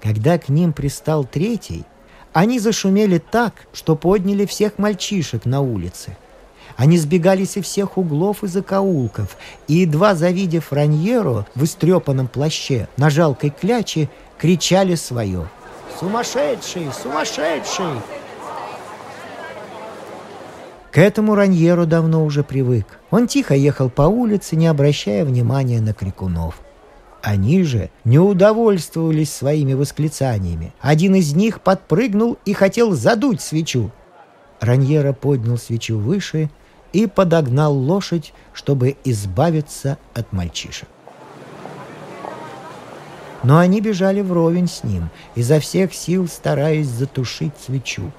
Когда 0.02 0.38
к 0.38 0.50
ним 0.50 0.74
пристал 0.74 1.24
третий, 1.24 1.84
они 2.34 2.60
зашумели 2.60 3.20
так, 3.20 3.54
что 3.74 3.96
подняли 3.96 4.46
всех 4.46 4.78
мальчишек 4.78 5.46
на 5.46 5.62
улице. 5.62 6.18
Они 6.76 6.98
сбегались 6.98 7.58
из 7.58 7.66
всех 7.66 7.98
углов 7.98 8.44
и 8.44 8.48
закоулков, 8.48 9.38
и, 9.68 9.76
едва 9.76 10.14
завидев 10.14 10.72
Раньеру 10.72 11.46
в 11.56 11.64
истрепанном 11.64 12.28
плаще 12.28 12.88
на 12.98 13.10
жалкой 13.10 13.50
кляче, 13.50 14.10
кричали 14.38 14.96
свое 14.96 15.48
«Сумасшедший! 16.00 16.88
Сумасшедший!» 17.02 18.02
К 20.98 21.00
этому 21.00 21.36
Раньеру 21.36 21.86
давно 21.86 22.26
уже 22.26 22.44
привык. 22.44 22.88
Он 23.12 23.28
тихо 23.28 23.54
ехал 23.54 23.88
по 23.88 24.02
улице, 24.02 24.56
не 24.56 24.66
обращая 24.66 25.26
внимания 25.26 25.80
на 25.80 25.94
крикунов. 25.94 26.60
Они 27.22 27.62
же 27.62 27.92
не 28.04 28.18
удовольствовались 28.18 29.32
своими 29.32 29.76
восклицаниями. 29.76 30.74
Один 30.80 31.14
из 31.14 31.36
них 31.36 31.62
подпрыгнул 31.62 32.40
и 32.46 32.54
хотел 32.54 32.94
задуть 32.94 33.42
свечу. 33.42 33.92
Раньера 34.60 35.14
поднял 35.14 35.60
свечу 35.60 36.00
выше 36.00 36.50
и 36.94 37.06
подогнал 37.06 37.76
лошадь, 37.76 38.34
чтобы 38.52 38.98
избавиться 39.04 40.00
от 40.16 40.34
мальчишек. 40.34 40.90
Но 43.44 43.60
они 43.60 43.82
бежали 43.82 44.22
вровень 44.22 44.68
с 44.68 44.84
ним, 44.84 45.12
изо 45.36 45.60
всех 45.60 45.94
сил 45.94 46.28
стараясь 46.28 46.88
затушить 46.88 47.54
свечу. 47.64 48.12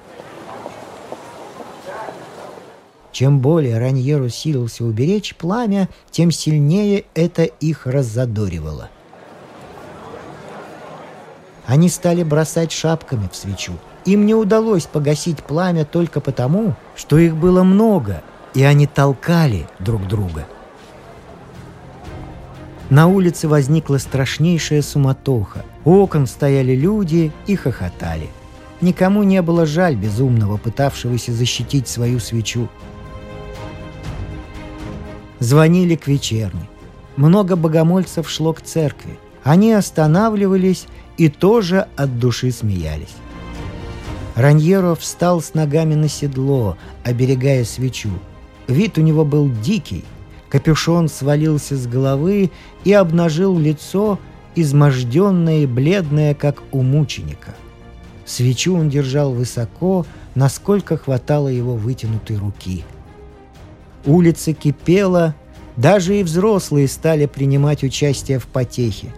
Чем 3.11 3.39
более 3.39 3.79
Раньеру 3.79 4.29
силился 4.29 4.83
уберечь 4.83 5.35
пламя, 5.35 5.89
тем 6.11 6.31
сильнее 6.31 7.05
это 7.15 7.43
их 7.43 7.87
раззадоривало– 7.87 8.89
они 11.69 11.87
стали 11.87 12.23
бросать 12.23 12.71
шапками 12.71 13.29
в 13.31 13.35
свечу. 13.35 13.73
Им 14.05 14.25
не 14.25 14.33
удалось 14.33 14.87
погасить 14.87 15.43
пламя 15.43 15.85
только 15.85 16.19
потому, 16.19 16.73
что 16.95 17.19
их 17.19 17.35
было 17.35 17.61
много, 17.61 18.23
и 18.55 18.63
они 18.63 18.87
толкали 18.87 19.67
друг 19.77 20.07
друга. 20.07 20.47
На 22.89 23.05
улице 23.05 23.47
возникла 23.47 23.99
страшнейшая 23.99 24.81
суматоха. 24.81 25.63
У 25.85 25.93
окон 25.93 26.25
стояли 26.25 26.73
люди 26.75 27.31
и 27.45 27.55
хохотали. 27.55 28.31
Никому 28.81 29.21
не 29.21 29.43
было 29.43 29.67
жаль 29.67 29.95
безумного, 29.95 30.57
пытавшегося 30.57 31.33
защитить 31.33 31.87
свою 31.87 32.19
свечу. 32.19 32.67
Звонили 35.39 35.95
к 35.95 36.07
вечерне. 36.07 36.67
Много 37.15 37.55
богомольцев 37.55 38.29
шло 38.29 38.53
к 38.53 38.61
церкви. 38.61 39.17
Они 39.43 39.71
останавливались 39.71 40.85
и 41.17 41.29
тоже 41.29 41.87
от 41.95 42.19
души 42.19 42.51
смеялись. 42.51 43.15
Раньеро 44.35 44.95
встал 44.95 45.41
с 45.41 45.53
ногами 45.53 45.95
на 45.95 46.07
седло, 46.07 46.77
оберегая 47.03 47.65
свечу. 47.65 48.11
Вид 48.67 48.97
у 48.97 49.01
него 49.01 49.25
был 49.25 49.49
дикий. 49.49 50.05
Капюшон 50.49 51.09
свалился 51.09 51.75
с 51.75 51.87
головы 51.87 52.51
и 52.83 52.93
обнажил 52.93 53.57
лицо, 53.57 54.19
изможденное 54.55 55.59
и 55.59 55.65
бледное, 55.65 56.33
как 56.33 56.63
у 56.71 56.81
мученика. 56.81 57.55
Свечу 58.25 58.75
он 58.75 58.89
держал 58.89 59.33
высоко, 59.33 60.05
насколько 60.35 60.97
хватало 60.97 61.47
его 61.47 61.75
вытянутой 61.75 62.37
руки. 62.37 62.83
Улица 64.05 64.53
кипела, 64.53 65.35
даже 65.75 66.19
и 66.19 66.23
взрослые 66.23 66.87
стали 66.87 67.25
принимать 67.25 67.83
участие 67.83 68.39
в 68.39 68.47
потехе. 68.47 69.13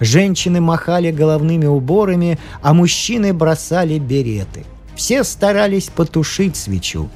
Женщины 0.00 0.60
махали 0.60 1.10
головными 1.10 1.66
уборами, 1.66 2.38
а 2.60 2.74
мужчины 2.74 3.32
бросали 3.32 3.98
береты. 3.98 4.64
Все 4.94 5.24
старались 5.24 5.88
потушить 5.88 6.56
свечу. 6.56 7.08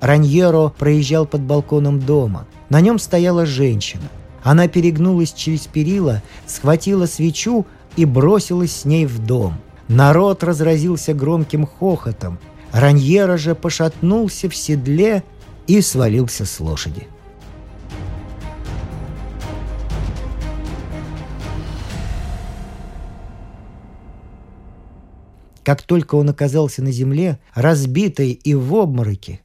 Раньеро 0.00 0.68
проезжал 0.78 1.26
под 1.26 1.42
балконом 1.42 2.00
дома. 2.00 2.46
На 2.68 2.80
нем 2.80 2.98
стояла 2.98 3.46
женщина. 3.46 4.04
Она 4.42 4.68
перегнулась 4.68 5.32
через 5.32 5.66
перила, 5.66 6.22
схватила 6.46 7.06
свечу 7.06 7.66
и 7.96 8.04
бросилась 8.04 8.74
с 8.74 8.84
ней 8.84 9.06
в 9.06 9.18
дом. 9.24 9.54
Народ 9.88 10.44
разразился 10.44 11.14
громким 11.14 11.66
хохотом. 11.66 12.38
Раньера 12.72 13.36
же 13.38 13.54
пошатнулся 13.54 14.48
в 14.48 14.54
седле 14.54 15.24
и 15.66 15.80
свалился 15.80 16.44
с 16.44 16.60
лошади. 16.60 17.08
Как 25.66 25.82
только 25.82 26.14
он 26.14 26.28
оказался 26.28 26.80
на 26.80 26.92
земле, 26.92 27.40
разбитый 27.52 28.30
и 28.30 28.54
в 28.54 28.72
обмороке, 28.76 29.40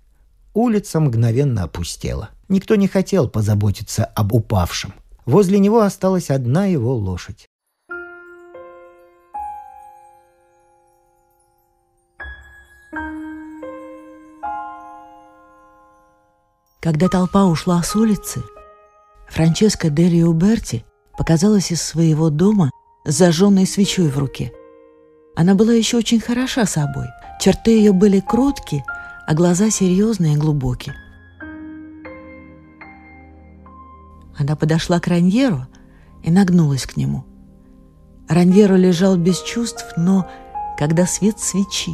улица 0.54 1.00
мгновенно 1.00 1.64
опустела. 1.64 2.30
Никто 2.48 2.76
не 2.76 2.88
хотел 2.88 3.28
позаботиться 3.28 4.06
об 4.06 4.34
упавшем. 4.34 4.94
Возле 5.26 5.58
него 5.58 5.82
осталась 5.82 6.30
одна 6.30 6.66
его 6.68 6.96
лошадь. 6.96 7.48
Когда 16.82 17.08
толпа 17.08 17.46
ушла 17.46 17.82
с 17.84 17.96
улицы, 17.96 18.44
Франческа 19.30 19.90
Дели 19.90 20.24
Уберти 20.24 20.84
показалась 21.18 21.72
из 21.72 21.82
своего 21.82 22.30
дома 22.30 22.72
с 23.06 23.14
зажженной 23.16 23.66
свечой 23.68 24.10
в 24.10 24.18
руке– 24.18 24.52
она 25.36 25.56
была 25.56 25.74
еще 25.74 25.98
очень 25.98 26.20
хороша 26.20 26.66
собой. 26.66 27.08
Черты 27.40 27.72
ее 27.72 27.94
были 27.94 28.20
кроткие, 28.20 28.84
а 29.26 29.34
глаза 29.34 29.70
серьезные 29.70 30.34
и 30.34 30.38
глубокие. 30.38 30.96
Она 34.38 34.56
подошла 34.56 35.00
к 35.00 35.08
Раньеру 35.08 35.68
и 36.24 36.32
нагнулась 36.32 36.86
к 36.86 36.98
нему. 36.98 37.26
Раньеро 38.28 38.76
лежал 38.76 39.18
без 39.18 39.42
чувств, 39.42 39.86
но 39.98 40.30
когда 40.78 41.06
свет 41.06 41.40
свечи 41.40 41.94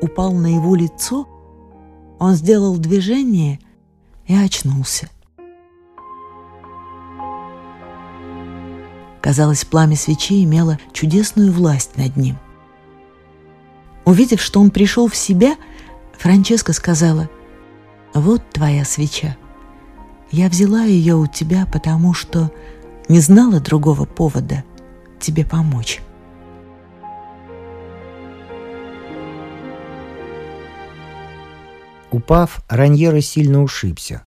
упал 0.00 0.32
на 0.32 0.54
его 0.54 0.74
лицо, 0.74 1.28
он 2.18 2.34
сделал 2.34 2.76
движение 2.78 3.60
и 4.26 4.34
очнулся. 4.34 5.08
Казалось, 9.20 9.64
пламя 9.64 9.96
свечи 9.96 10.44
имело 10.44 10.78
чудесную 10.92 11.52
власть 11.52 11.96
над 11.96 12.16
ним. 12.16 12.36
Увидев, 14.04 14.40
что 14.40 14.60
он 14.60 14.70
пришел 14.70 15.08
в 15.08 15.16
себя, 15.16 15.56
Франческа 16.18 16.72
сказала, 16.72 17.30
«Вот 18.12 18.42
твоя 18.50 18.84
свеча. 18.84 19.36
Я 20.30 20.48
взяла 20.48 20.84
ее 20.84 21.16
у 21.16 21.26
тебя, 21.26 21.66
потому 21.66 22.12
что 22.12 22.52
не 23.08 23.20
знала 23.20 23.60
другого 23.60 24.04
повода 24.04 24.62
тебе 25.20 25.44
помочь». 25.44 26.02
Упав, 32.14 32.60
Раньера 32.68 33.20
сильно 33.20 33.60
ушибся. 33.60 34.24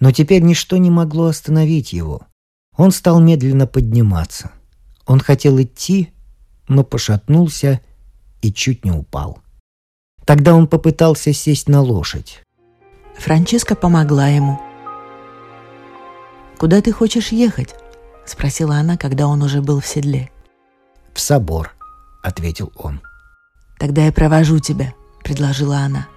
Но 0.00 0.10
теперь 0.10 0.42
ничто 0.42 0.76
не 0.76 0.90
могло 0.90 1.26
остановить 1.26 1.92
его. 1.92 2.22
Он 2.76 2.90
стал 2.90 3.20
медленно 3.20 3.68
подниматься. 3.68 4.50
Он 5.06 5.20
хотел 5.20 5.62
идти, 5.62 6.12
но 6.66 6.82
пошатнулся 6.82 7.80
и 8.42 8.52
чуть 8.52 8.84
не 8.84 8.90
упал. 8.90 9.38
Тогда 10.24 10.52
он 10.52 10.66
попытался 10.66 11.32
сесть 11.32 11.68
на 11.68 11.80
лошадь. 11.80 12.42
Франческа 13.16 13.76
помогла 13.76 14.26
ему. 14.26 14.60
«Куда 16.58 16.80
ты 16.82 16.90
хочешь 16.90 17.28
ехать?»— 17.30 17.72
спросила 18.26 18.78
она, 18.78 18.96
когда 18.96 19.28
он 19.28 19.44
уже 19.44 19.62
был 19.62 19.78
в 19.78 19.86
седле. 19.86 20.32
«В 21.14 21.20
собор»,— 21.20 21.72
ответил 22.24 22.72
он. 22.74 23.00
«Тогда 23.78 24.06
я 24.06 24.12
провожу 24.12 24.58
тебя»,— 24.58 24.92
предложила 25.22 25.78
она, 25.78 26.08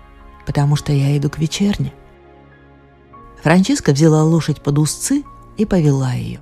«потому 0.52 0.76
что 0.76 0.92
я 0.92 1.18
иду 1.18 1.30
к 1.30 1.40
вечерне». 1.40 1.94
Франческа 3.42 3.94
взяла 3.94 4.24
лошадь 4.24 4.62
под 4.62 4.80
узцы 4.80 5.24
и 5.58 5.66
повела 5.66 6.12
ее. 6.12 6.42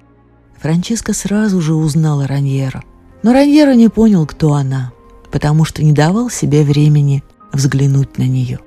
Франческа 0.57 1.13
сразу 1.13 1.61
же 1.61 1.75
узнала 1.75 2.27
Раньера. 2.27 2.83
Но 3.21 3.33
Раньера 3.33 3.75
не 3.75 3.87
понял, 3.87 4.25
кто 4.25 4.53
она 4.53 4.91
потому 5.31 5.65
что 5.65 5.83
не 5.83 5.93
давал 5.93 6.29
себе 6.29 6.63
времени 6.63 7.23
взглянуть 7.51 8.17
на 8.17 8.23
нее. 8.23 8.59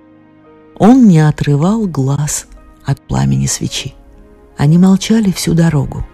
Он 0.78 1.06
не 1.06 1.20
отрывал 1.20 1.86
глаз 1.86 2.46
от 2.84 3.00
пламени 3.00 3.46
свечи. 3.46 3.94
Они 4.56 4.78
молчали 4.78 5.30
всю 5.30 5.54
дорогу. 5.54 6.06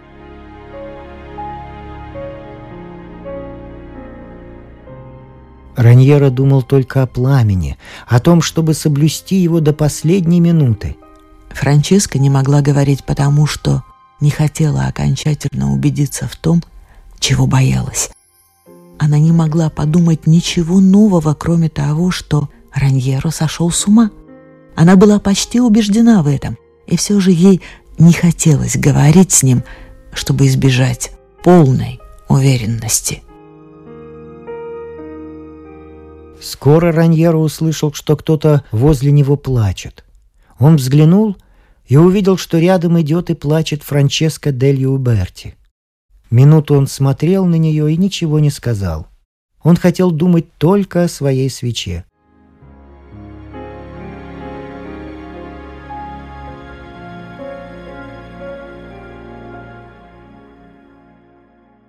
Раньера 5.78 6.30
думал 6.30 6.62
только 6.62 7.04
о 7.04 7.06
пламени, 7.06 7.78
о 8.08 8.18
том, 8.18 8.42
чтобы 8.42 8.74
соблюсти 8.74 9.36
его 9.36 9.60
до 9.60 9.72
последней 9.72 10.40
минуты. 10.40 10.96
Франческа 11.50 12.18
не 12.18 12.28
могла 12.28 12.62
говорить 12.62 13.04
потому, 13.04 13.46
что 13.46 13.84
не 14.20 14.30
хотела 14.30 14.86
окончательно 14.86 15.72
убедиться 15.72 16.26
в 16.26 16.34
том, 16.34 16.64
чего 17.20 17.46
боялась. 17.46 18.10
Она 18.98 19.20
не 19.20 19.30
могла 19.30 19.70
подумать 19.70 20.26
ничего 20.26 20.80
нового, 20.80 21.34
кроме 21.34 21.68
того, 21.68 22.10
что 22.10 22.48
Раньеро 22.74 23.30
сошел 23.30 23.70
с 23.70 23.86
ума. 23.86 24.10
Она 24.74 24.96
была 24.96 25.20
почти 25.20 25.60
убеждена 25.60 26.24
в 26.24 26.26
этом, 26.26 26.58
и 26.88 26.96
все 26.96 27.20
же 27.20 27.30
ей 27.30 27.62
не 27.98 28.12
хотелось 28.12 28.76
говорить 28.76 29.30
с 29.30 29.44
ним, 29.44 29.62
чтобы 30.12 30.48
избежать 30.48 31.12
полной 31.44 32.00
уверенности. 32.28 33.22
Скоро 36.40 36.92
Раньеро 36.92 37.38
услышал, 37.38 37.92
что 37.92 38.16
кто-то 38.16 38.64
возле 38.70 39.10
него 39.10 39.36
плачет. 39.36 40.04
Он 40.58 40.76
взглянул 40.76 41.36
и 41.86 41.96
увидел, 41.96 42.36
что 42.36 42.58
рядом 42.58 43.00
идет 43.00 43.30
и 43.30 43.34
плачет 43.34 43.82
Франческо 43.82 44.52
Дель 44.52 44.84
Уберти. 44.84 45.56
Минуту 46.30 46.74
он 46.74 46.86
смотрел 46.86 47.46
на 47.46 47.56
нее 47.56 47.92
и 47.92 47.96
ничего 47.96 48.38
не 48.38 48.50
сказал. 48.50 49.08
Он 49.62 49.76
хотел 49.76 50.10
думать 50.10 50.46
только 50.58 51.04
о 51.04 51.08
своей 51.08 51.50
свече. 51.50 52.04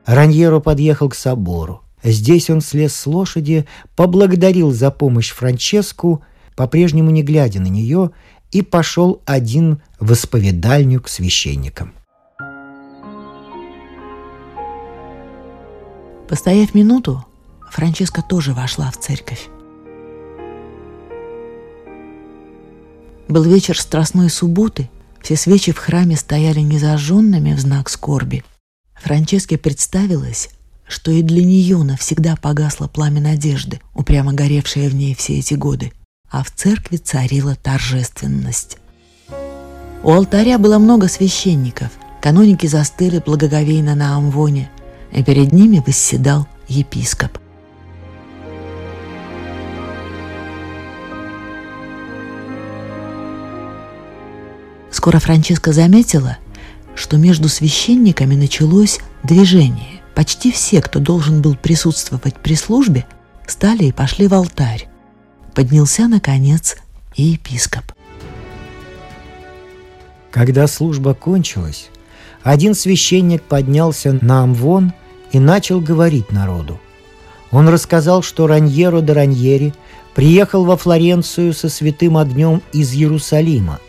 Раньеро 0.05 0.59
подъехал 0.59 1.09
к 1.09 1.15
собору. 1.15 1.83
Здесь 2.03 2.49
он 2.49 2.61
слез 2.61 2.95
с 2.95 3.05
лошади, 3.05 3.65
поблагодарил 3.95 4.71
за 4.71 4.91
помощь 4.91 5.31
Франческу, 5.31 6.23
по-прежнему 6.55 7.09
не 7.11 7.23
глядя 7.23 7.59
на 7.59 7.67
нее, 7.67 8.11
и 8.51 8.61
пошел 8.61 9.21
один 9.25 9.81
в 9.99 10.13
исповедальню 10.13 11.01
к 11.01 11.09
священникам. 11.09 11.93
Постояв 16.27 16.75
минуту, 16.75 17.25
Франческа 17.71 18.21
тоже 18.21 18.53
вошла 18.53 18.91
в 18.91 18.97
церковь. 18.97 19.49
Был 23.27 23.43
вечер 23.43 23.79
страстной 23.79 24.29
субботы, 24.29 24.89
все 25.21 25.35
свечи 25.35 25.71
в 25.71 25.77
храме 25.77 26.15
стояли 26.15 26.61
незажженными 26.61 27.53
в 27.53 27.59
знак 27.59 27.89
скорби. 27.89 28.43
Франческе 28.95 29.57
представилось, 29.57 30.49
что 30.89 31.11
и 31.11 31.21
для 31.21 31.45
нее 31.45 31.77
навсегда 31.83 32.35
погасло 32.35 32.87
пламя 32.87 33.21
надежды, 33.21 33.79
упрямо 33.93 34.33
горевшее 34.33 34.89
в 34.89 34.95
ней 34.95 35.15
все 35.15 35.37
эти 35.37 35.53
годы, 35.53 35.93
а 36.29 36.43
в 36.43 36.51
церкви 36.51 36.97
царила 36.97 37.55
торжественность. 37.55 38.77
У 40.01 40.11
алтаря 40.11 40.57
было 40.57 40.79
много 40.79 41.07
священников, 41.07 41.91
каноники 42.21 42.65
застыли 42.65 43.21
благоговейно 43.23 43.93
на 43.93 44.15
амвоне, 44.15 44.71
и 45.11 45.23
перед 45.23 45.53
ними 45.53 45.81
восседал 45.85 46.47
епископ. 46.67 47.37
Скоро 54.91 55.19
Франческа 55.19 55.71
заметила, 55.71 56.37
что 56.95 57.17
между 57.17 57.47
священниками 57.47 58.33
началось 58.35 58.99
движение. 59.23 59.98
Почти 60.19 60.51
все, 60.51 60.81
кто 60.81 60.99
должен 60.99 61.41
был 61.41 61.55
присутствовать 61.55 62.35
при 62.35 62.53
службе, 62.53 63.05
стали 63.47 63.85
и 63.85 63.93
пошли 63.93 64.27
в 64.27 64.33
алтарь. 64.33 64.89
Поднялся, 65.55 66.09
наконец, 66.09 66.75
и 67.15 67.23
епископ. 67.23 67.93
Когда 70.29 70.67
служба 70.67 71.13
кончилась, 71.13 71.87
один 72.43 72.75
священник 72.75 73.43
поднялся 73.43 74.11
на 74.21 74.43
Амвон 74.43 74.91
и 75.31 75.39
начал 75.39 75.79
говорить 75.79 76.33
народу. 76.33 76.81
Он 77.51 77.69
рассказал, 77.69 78.21
что 78.21 78.45
Раньеро 78.45 78.99
де 78.99 79.13
Раньери 79.13 79.73
приехал 80.15 80.65
во 80.65 80.75
Флоренцию 80.75 81.53
со 81.53 81.69
святым 81.69 82.17
огнем 82.17 82.61
из 82.73 82.91
Иерусалима. 82.91 83.79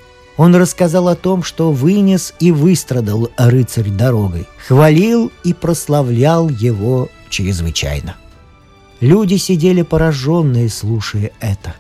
Он 0.41 0.55
рассказал 0.57 1.09
о 1.09 1.17
том, 1.17 1.43
что 1.43 1.71
вынес 1.71 2.33
и 2.41 2.51
выстрадал 2.51 3.31
рыцарь 3.37 3.91
дорогой, 3.91 4.49
хвалил 4.67 5.31
и 5.45 5.53
прославлял 5.53 6.49
его 6.49 7.11
чрезвычайно. 7.29 8.17
Люди 9.01 9.35
сидели 9.35 9.83
пораженные, 9.83 10.71
слушая 10.71 11.33
это. 11.41 11.75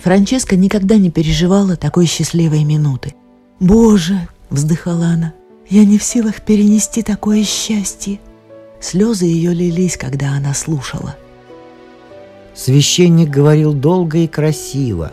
Франческа 0.00 0.54
никогда 0.54 0.96
не 0.96 1.10
переживала 1.10 1.74
такой 1.74 2.06
счастливой 2.06 2.62
минуты. 2.62 3.16
«Боже!»— 3.58 4.28
вздыхала 4.50 5.06
она. 5.06 5.34
«Я 5.68 5.84
не 5.84 5.98
в 5.98 6.04
силах 6.04 6.40
перенести 6.42 7.02
такое 7.02 7.42
счастье!» 7.42 8.20
Слезы 8.80 9.24
ее 9.24 9.52
лились, 9.52 9.96
когда 9.96 10.34
она 10.34 10.54
слушала. 10.54 11.16
Священник 12.54 13.28
говорил 13.28 13.72
долго 13.72 14.18
и 14.18 14.28
красиво. 14.28 15.10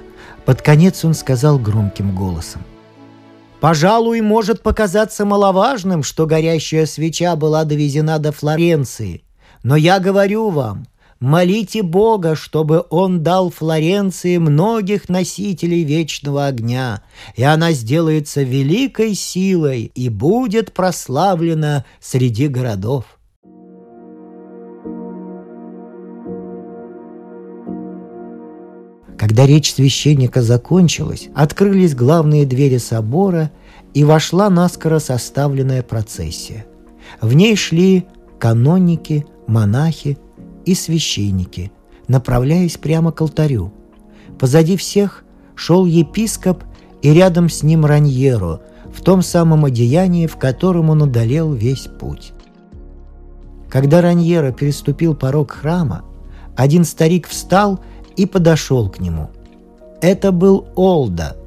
Под 0.51 0.61
конец 0.61 1.05
он 1.05 1.13
сказал 1.13 1.57
громким 1.57 2.13
голосом. 2.13 2.61
Пожалуй, 3.61 4.19
может 4.19 4.61
показаться 4.61 5.23
маловажным, 5.23 6.03
что 6.03 6.25
горящая 6.25 6.85
свеча 6.85 7.37
была 7.37 7.63
довезена 7.63 8.19
до 8.19 8.33
Флоренции. 8.33 9.23
Но 9.63 9.77
я 9.77 9.99
говорю 9.99 10.49
вам, 10.49 10.87
молите 11.21 11.83
Бога, 11.83 12.35
чтобы 12.35 12.83
Он 12.89 13.23
дал 13.23 13.49
Флоренции 13.49 14.39
многих 14.39 15.07
носителей 15.07 15.85
вечного 15.85 16.47
огня, 16.47 17.01
и 17.37 17.43
она 17.43 17.71
сделается 17.71 18.43
великой 18.43 19.13
силой 19.13 19.89
и 19.95 20.09
будет 20.09 20.73
прославлена 20.73 21.85
среди 22.01 22.49
городов. 22.49 23.05
Когда 29.31 29.45
речь 29.45 29.73
священника 29.73 30.41
закончилась, 30.41 31.29
открылись 31.33 31.95
главные 31.95 32.45
двери 32.45 32.79
собора, 32.79 33.49
и 33.93 34.03
вошла 34.03 34.49
наскоро 34.49 34.99
составленная 34.99 35.83
процессия. 35.83 36.65
В 37.21 37.33
ней 37.33 37.55
шли 37.55 38.05
каноники, 38.39 39.25
монахи 39.47 40.17
и 40.65 40.75
священники, 40.75 41.71
направляясь 42.09 42.75
прямо 42.75 43.13
к 43.13 43.21
алтарю. 43.21 43.71
Позади 44.37 44.75
всех 44.75 45.23
шел 45.55 45.85
епископ 45.85 46.65
и 47.01 47.13
рядом 47.13 47.47
с 47.47 47.63
ним 47.63 47.85
Раньеро 47.85 48.59
в 48.93 49.01
том 49.01 49.21
самом 49.21 49.63
одеянии, 49.63 50.27
в 50.27 50.35
котором 50.35 50.89
он 50.89 51.03
удалил 51.03 51.53
весь 51.53 51.87
путь. 52.01 52.33
Когда 53.69 54.01
Раньеро 54.01 54.51
переступил 54.51 55.15
порог 55.15 55.51
храма, 55.51 56.03
один 56.57 56.83
старик 56.83 57.29
встал 57.29 57.79
и 58.17 58.25
подошел 58.25 58.89
к 58.89 58.99
нему. 58.99 59.29
Это 60.01 60.31
был 60.31 60.67
Олда. 60.75 61.37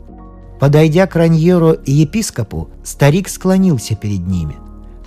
Подойдя 0.61 1.07
к 1.07 1.16
Раньеру 1.16 1.72
и 1.72 1.92
епископу, 1.92 2.70
старик 2.83 3.29
склонился 3.29 3.96
перед 3.96 4.27
ними. 4.27 4.57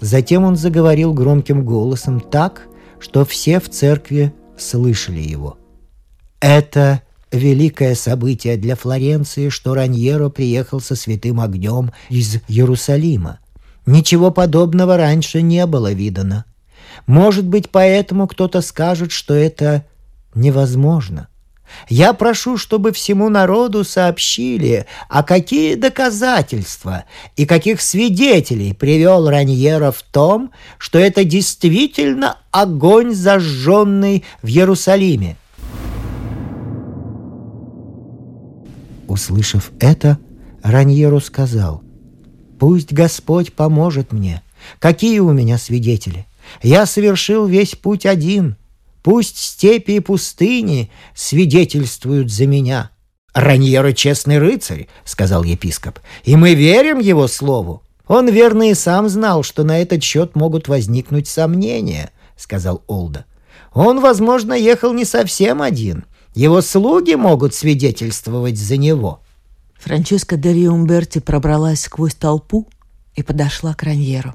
Затем 0.02 0.43
он 0.43 0.56
заговорил 0.56 1.13
громким 1.13 1.65
голосом 1.65 2.20
так, 2.20 2.67
что 3.00 3.26
все 3.26 3.60
в 3.60 3.70
церкви 3.70 4.34
слышали 4.58 5.22
его. 5.22 5.58
«Это 6.39 7.02
великое 7.32 7.96
событие 7.96 8.58
для 8.58 8.76
Флоренции, 8.76 9.50
что 9.50 9.74
Раньеро 9.74 10.30
приехал 10.30 10.80
со 10.80 10.96
святым 10.96 11.39
огнем 11.39 11.91
из 12.10 12.38
Иерусалима. 12.48 13.39
Ничего 13.86 14.32
подобного 14.32 14.98
раньше 14.98 15.41
не 15.41 15.65
было 15.65 15.93
видано. 15.93 16.46
Может 17.06 17.48
быть, 17.48 17.70
поэтому 17.70 18.28
кто-то 18.28 18.62
скажет, 18.62 19.12
что 19.12 19.34
это 19.34 19.86
невозможно. 20.36 21.30
Я 21.89 22.13
прошу, 22.13 22.58
чтобы 22.58 22.91
всему 22.91 23.30
народу 23.30 23.84
сообщили, 23.84 24.86
а 25.10 25.23
какие 25.23 25.75
доказательства 25.75 27.06
и 27.36 27.45
каких 27.45 27.82
свидетелей 27.82 28.73
привел 28.73 29.30
Раньера 29.30 29.91
в 29.91 30.01
том, 30.01 30.51
что 30.77 30.99
это 30.99 31.23
действительно 31.23 32.38
огонь, 32.51 33.13
зажженный 33.13 34.23
в 34.41 34.47
Иерусалиме. 34.47 35.38
Услышав 39.08 39.71
это, 39.80 40.17
Раньеру 40.63 41.21
сказал, 41.21 41.82
«Пусть 42.60 42.91
Господь 42.91 43.53
поможет 43.53 44.12
мне. 44.12 44.41
Какие 44.80 45.19
у 45.19 45.32
меня 45.32 45.58
свидетели? 45.58 46.25
Я 46.62 46.86
совершил 46.86 47.45
весь 47.45 47.75
путь 47.75 48.06
один— 48.06 48.58
Пусть 49.08 49.38
степи 49.38 49.91
и 49.91 50.00
пустыни 50.02 50.91
свидетельствуют 51.15 52.30
за 52.30 52.46
меня. 52.46 52.91
Раньера 53.34 53.93
честный 53.93 54.38
рыцарь,— 54.38 54.89
сказал 55.06 55.46
епископ,— 55.46 56.00
и 56.26 56.36
мы 56.36 56.56
верим 56.56 57.00
его 57.00 57.30
слову. 57.30 57.84
Он 58.10 58.28
верно 58.28 58.70
и 58.70 58.74
сам 58.74 59.08
знал, 59.08 59.43
что 59.43 59.63
на 59.63 59.82
этот 59.82 60.04
счет 60.04 60.36
могут 60.36 60.67
возникнуть 60.67 61.30
сомнения,— 61.30 62.12
сказал 62.36 62.84
Олда. 62.88 63.24
Он, 63.74 64.02
возможно, 64.02 64.52
ехал 64.52 64.91
не 64.91 65.06
совсем 65.06 65.62
один. 65.62 66.04
Его 66.36 66.60
слуги 66.60 67.15
могут 67.15 67.56
свидетельствовать 67.56 68.58
за 68.58 68.76
него. 68.76 69.22
Франческа 69.80 70.36
де 70.36 70.70
Умберти 70.70 71.20
пробралась 71.20 71.80
сквозь 71.80 72.15
толпу 72.15 72.67
и 73.15 73.24
подошла 73.24 73.74
к 73.74 73.84
Раньеру. 73.84 74.34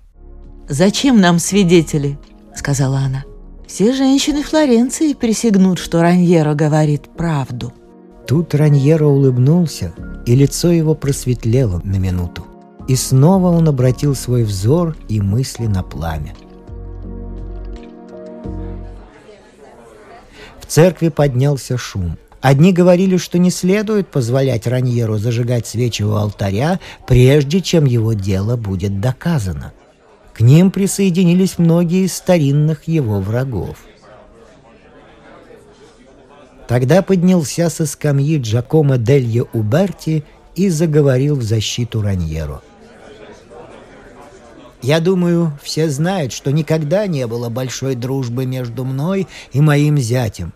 «Зачем 0.67 1.21
нам 1.21 1.39
свидетели?»— 1.39 2.19
сказала 2.57 3.01
она. 3.01 3.25
Все 3.73 3.95
женщины 3.95 4.43
Флоренции 4.43 5.15
присягнут, 5.15 5.79
что 5.79 6.03
Раньеро 6.03 6.53
говорит 6.53 7.09
правду. 7.17 7.73
Тут 8.27 8.55
Раньеро 8.55 9.07
улыбнулся, 9.07 9.95
и 10.27 10.35
лицо 10.35 10.71
его 10.71 10.95
просветлело 10.95 11.81
на 11.83 11.97
минуту. 11.97 12.45
И 12.87 12.97
снова 12.97 13.49
он 13.49 13.67
обратил 13.67 14.15
свой 14.15 14.45
взор 14.45 14.95
и 15.09 15.23
мысли 15.23 15.65
на 15.65 15.83
пламя. 15.83 16.35
В 20.61 20.67
церкви 20.67 21.09
поднялся 21.09 21.79
шум. 21.79 22.19
Одни 22.43 22.75
говорили, 22.75 23.17
что 23.17 23.39
не 23.39 23.51
следует 23.51 24.07
позволять 24.09 24.67
Раньеру 24.67 25.17
зажигать 25.17 25.67
свечи 25.67 26.03
у 26.03 26.13
алтаря, 26.13 26.79
прежде 27.07 27.63
чем 27.63 27.87
его 27.87 28.13
дело 28.13 28.57
будет 28.57 29.01
доказано– 29.01 29.73
к 30.35 30.41
ним 30.41 30.71
присоединились 30.71 31.59
многие 31.59 32.05
из 32.05 32.15
старинных 32.15 32.85
его 32.85 33.21
врагов. 33.21 33.79
Тогда 36.69 37.03
поднялся 37.03 37.69
со 37.69 37.85
скамьи 37.87 38.39
Джакомо 38.39 38.97
Делье 38.97 39.45
Уберти 39.53 40.25
и 40.55 40.69
заговорил 40.69 41.37
в 41.37 41.43
защиту 41.43 42.01
Раньеро. 42.01 42.63
Я 44.81 44.99
думаю, 44.99 45.53
все 45.63 45.89
знают, 45.89 46.33
что 46.33 46.51
никогда 46.51 47.07
не 47.07 47.27
было 47.27 47.49
большой 47.49 47.95
дружбы 47.95 48.47
между 48.47 48.85
мной 48.85 49.29
и 49.53 49.61
моим 49.61 49.97
зятем. 49.99 50.53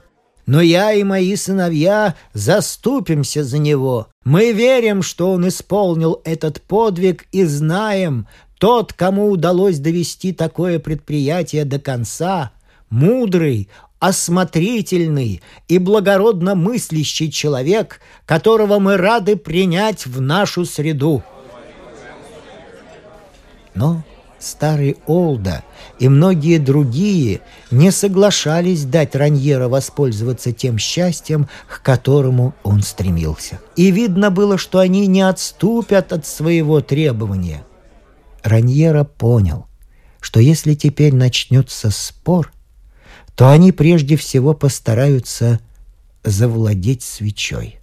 Но 0.46 0.60
я 0.60 0.92
и 0.92 1.02
мои 1.02 1.34
сыновья 1.36 2.14
заступимся 2.32 3.44
за 3.44 3.58
него. 3.58 4.08
Мы 4.24 4.52
верим, 4.52 5.02
что 5.02 5.32
он 5.32 5.46
исполнил 5.48 6.20
этот 6.24 6.62
подвиг 6.62 7.26
и 7.32 7.44
знаем, 7.44 8.26
тот, 8.58 8.92
кому 8.92 9.30
удалось 9.30 9.78
довести 9.78 10.32
такое 10.32 10.78
предприятие 10.78 11.64
до 11.64 11.78
конца, 11.78 12.52
мудрый, 12.88 13.68
осмотрительный 13.98 15.42
и 15.68 15.78
благородно 15.78 16.54
мыслящий 16.54 17.30
человек, 17.30 18.00
которого 18.24 18.78
мы 18.78 18.96
рады 18.96 19.36
принять 19.36 20.06
в 20.06 20.20
нашу 20.20 20.64
среду. 20.64 21.22
Но 23.74 24.02
старый 24.38 24.96
Олда 25.06 25.62
и 25.98 26.08
многие 26.08 26.58
другие 26.58 27.40
не 27.70 27.90
соглашались 27.90 28.84
дать 28.84 29.14
Раньера 29.14 29.68
воспользоваться 29.68 30.52
тем 30.52 30.78
счастьем, 30.78 31.46
к 31.68 31.82
которому 31.82 32.54
он 32.62 32.82
стремился. 32.82 33.60
И 33.76 33.90
видно 33.90 34.30
было, 34.30 34.56
что 34.56 34.78
они 34.78 35.06
не 35.06 35.22
отступят 35.22 36.12
от 36.14 36.26
своего 36.26 36.80
требования– 36.80 37.62
Раньера 38.46 39.02
понял, 39.02 39.66
что 40.20 40.38
если 40.38 40.74
теперь 40.74 41.12
начнется 41.12 41.90
спор, 41.90 42.52
то 43.34 43.50
они 43.50 43.72
прежде 43.72 44.16
всего 44.16 44.54
постараются 44.54 45.58
завладеть 46.22 47.02
свечой. 47.02 47.80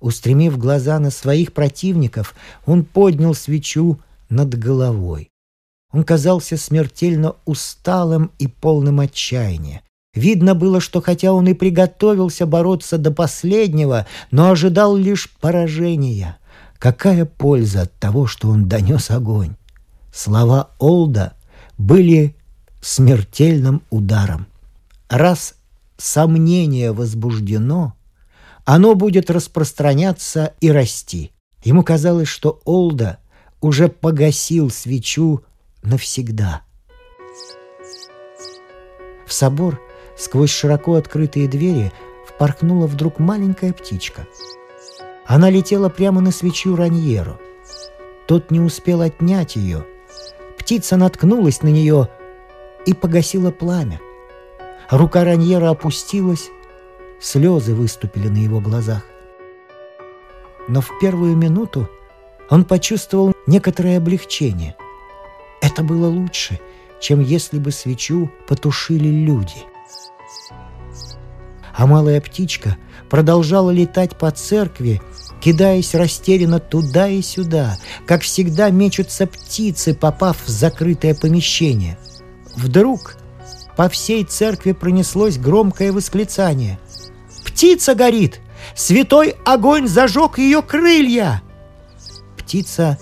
Устремив 0.00 0.58
глаза 0.58 1.00
на 1.00 1.10
своих 1.10 1.52
противников, 1.52 2.36
он 2.66 2.84
поднял 2.84 3.34
свечу 3.34 3.98
над 4.28 4.56
головой. 4.56 5.28
Он 5.92 6.04
казался 6.04 6.56
смертельно 6.56 7.34
усталым 7.44 8.30
и 8.38 8.46
полным 8.46 9.00
отчаяния. 9.00 9.82
Видно 10.14 10.54
было, 10.54 10.80
что 10.80 11.02
хотя 11.02 11.32
он 11.32 11.48
и 11.48 11.54
приготовился 11.54 12.46
бороться 12.46 12.96
до 12.96 13.10
последнего, 13.10 14.06
но 14.30 14.50
ожидал 14.50 14.94
лишь 14.94 15.28
поражения. 15.40 16.38
Какая 16.78 17.24
польза 17.24 17.82
от 17.82 17.92
того, 17.94 18.28
что 18.28 18.50
он 18.50 18.68
донес 18.68 19.10
огонь? 19.10 19.56
Слова 20.12 20.70
Олда 20.78 21.34
были 21.78 22.36
смертельным 22.80 23.82
ударом. 23.90 24.46
Раз 25.08 25.54
сомнение 25.96 26.92
возбуждено, 26.92 27.94
оно 28.64 28.94
будет 28.94 29.30
распространяться 29.30 30.54
и 30.60 30.70
расти. 30.70 31.32
Ему 31.64 31.82
казалось, 31.82 32.28
что 32.28 32.60
Олда 32.64 33.18
уже 33.60 33.88
погасил 33.88 34.70
свечу 34.70 35.42
навсегда. 35.82 36.62
В 39.26 39.32
собор 39.32 39.80
сквозь 40.16 40.50
широко 40.50 40.94
открытые 40.94 41.48
двери 41.48 41.92
впорхнула 42.26 42.86
вдруг 42.86 43.18
маленькая 43.18 43.72
птичка. 43.72 44.26
Она 45.26 45.50
летела 45.50 45.88
прямо 45.88 46.20
на 46.20 46.32
свечу 46.32 46.74
Раньеру. 46.74 47.38
Тот 48.26 48.50
не 48.50 48.60
успел 48.60 49.00
отнять 49.00 49.56
ее. 49.56 49.84
Птица 50.60 50.98
наткнулась 50.98 51.62
на 51.62 51.68
нее 51.68 52.08
и 52.84 52.92
погасила 52.92 53.50
пламя. 53.50 53.98
Рука 54.90 55.24
Раньера 55.24 55.70
опустилась, 55.70 56.50
слезы 57.18 57.74
выступили 57.74 58.28
на 58.28 58.36
его 58.36 58.60
глазах. 58.60 59.02
Но 60.68 60.82
в 60.82 60.90
первую 61.00 61.34
минуту 61.34 61.88
он 62.50 62.64
почувствовал 62.64 63.32
некоторое 63.46 63.96
облегчение. 63.96 64.76
Это 65.62 65.82
было 65.82 66.08
лучше, 66.08 66.60
чем 67.00 67.20
если 67.20 67.58
бы 67.58 67.70
свечу 67.70 68.30
потушили 68.46 69.08
люди. 69.08 69.64
А 71.74 71.86
малая 71.86 72.20
птичка 72.20 72.76
продолжала 73.08 73.70
летать 73.70 74.18
по 74.18 74.30
церкви, 74.30 75.00
кидаясь 75.40 75.94
растерянно 75.94 76.60
туда 76.60 77.08
и 77.08 77.22
сюда, 77.22 77.78
как 78.06 78.22
всегда 78.22 78.70
мечутся 78.70 79.26
птицы, 79.26 79.94
попав 79.94 80.36
в 80.44 80.48
закрытое 80.48 81.14
помещение. 81.14 81.98
Вдруг 82.54 83.16
по 83.76 83.88
всей 83.88 84.24
церкви 84.24 84.72
пронеслось 84.72 85.38
громкое 85.38 85.92
восклицание. 85.92 86.78
«Птица 87.44 87.94
горит! 87.94 88.40
Святой 88.74 89.36
огонь 89.44 89.88
зажег 89.88 90.38
ее 90.38 90.62
крылья!» 90.62 91.42
Птица 92.36 92.98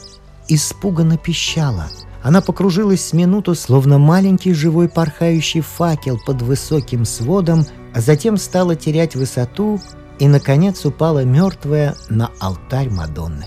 испуганно 0.48 1.16
пищала. 1.16 1.88
Она 2.22 2.40
покружилась 2.40 3.04
с 3.04 3.12
минуту, 3.12 3.54
словно 3.54 3.98
маленький 3.98 4.52
живой 4.52 4.88
порхающий 4.88 5.60
факел 5.60 6.18
под 6.24 6.42
высоким 6.42 7.04
сводом, 7.04 7.66
а 7.94 8.00
затем 8.00 8.36
стала 8.36 8.76
терять 8.76 9.14
высоту 9.14 9.80
и, 10.18 10.26
наконец, 10.26 10.84
упала 10.84 11.24
мертвая 11.24 11.96
на 12.08 12.30
алтарь 12.40 12.90
Мадонны. 12.90 13.46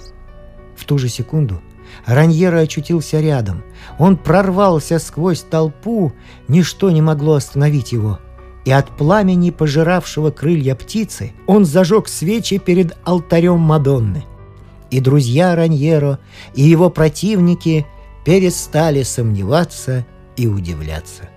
В 0.76 0.86
ту 0.86 0.98
же 0.98 1.10
секунду 1.10 1.62
Раньера 2.06 2.60
очутился 2.60 3.20
рядом. 3.20 3.64
Он 4.00 4.18
прорвался 4.18 4.98
сквозь 5.00 5.42
толпу, 5.42 6.14
ничто 6.48 6.90
не 6.90 7.02
могло 7.02 7.34
остановить 7.34 7.92
его. 7.92 8.20
И 8.64 8.72
от 8.72 8.96
пламени, 8.96 9.50
пожиравшего 9.50 10.32
крылья 10.32 10.76
птицы, 10.76 11.34
он 11.48 11.66
зажег 11.66 12.08
свечи 12.08 12.60
перед 12.60 12.98
алтарем 13.04 13.60
Мадонны. 13.60 14.24
И 14.90 15.00
друзья 15.00 15.56
Раньеро, 15.56 16.20
и 16.54 16.62
его 16.62 16.90
противники 16.90 17.86
перестали 18.24 19.04
сомневаться 19.04 20.06
и 20.38 20.48
удивляться. 20.48 21.30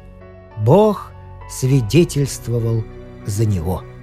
Бог 0.58 1.10
свидетельствовал 1.50 2.84
за 3.26 3.46
него– 3.46 3.82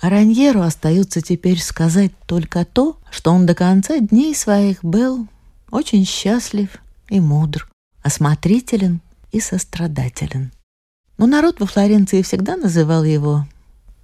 А 0.00 0.10
Раньеру 0.10 0.60
остается 0.60 1.22
теперь 1.22 1.60
сказать 1.60 2.12
только 2.26 2.64
то, 2.64 2.98
что 3.10 3.32
он 3.32 3.46
до 3.46 3.54
конца 3.54 3.98
дней 3.98 4.34
своих 4.34 4.84
был 4.84 5.26
очень 5.70 6.04
счастлив 6.04 6.78
и 7.08 7.18
мудр, 7.20 7.68
осмотрителен 8.02 9.00
и 9.32 9.40
сострадателен. 9.40 10.52
Но 11.18 11.26
народ 11.26 11.60
во 11.60 11.66
Флоренции 11.66 12.22
всегда 12.22 12.56
называл 12.56 13.04
его 13.04 13.46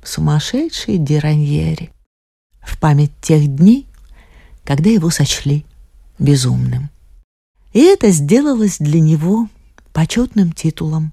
«сумасшедший 0.02 0.98
Ди 0.98 1.18
Раньери» 1.18 1.90
в 2.62 2.78
память 2.78 3.12
тех 3.20 3.46
дней, 3.54 3.86
когда 4.64 4.88
его 4.88 5.10
сочли 5.10 5.66
безумным. 6.18 6.90
И 7.72 7.80
это 7.80 8.10
сделалось 8.10 8.78
для 8.78 9.00
него 9.00 9.48
почетным 9.92 10.52
титулом 10.52 11.12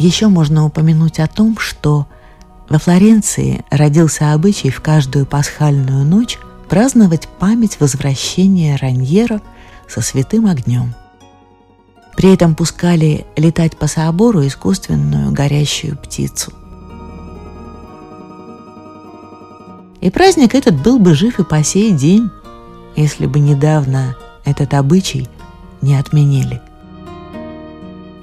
Еще 0.00 0.28
можно 0.28 0.64
упомянуть 0.64 1.20
о 1.20 1.26
том, 1.26 1.58
что 1.58 2.06
во 2.70 2.78
Флоренции 2.78 3.66
родился 3.70 4.32
обычай 4.32 4.70
в 4.70 4.80
каждую 4.80 5.26
пасхальную 5.26 6.06
ночь 6.06 6.38
праздновать 6.70 7.28
память 7.28 7.78
возвращения 7.80 8.76
Раньера 8.76 9.42
со 9.86 10.00
святым 10.00 10.46
огнем. 10.46 10.94
При 12.16 12.32
этом 12.32 12.54
пускали 12.54 13.26
летать 13.36 13.76
по 13.76 13.88
собору 13.88 14.46
искусственную 14.46 15.32
горящую 15.32 15.98
птицу. 15.98 16.50
И 20.00 20.08
праздник 20.08 20.54
этот 20.54 20.82
был 20.82 20.98
бы 20.98 21.14
жив 21.14 21.38
и 21.40 21.44
по 21.44 21.62
сей 21.62 21.92
день, 21.92 22.30
если 22.96 23.26
бы 23.26 23.38
недавно 23.38 24.16
этот 24.46 24.72
обычай 24.72 25.28
не 25.82 25.94
отменили. 25.94 26.62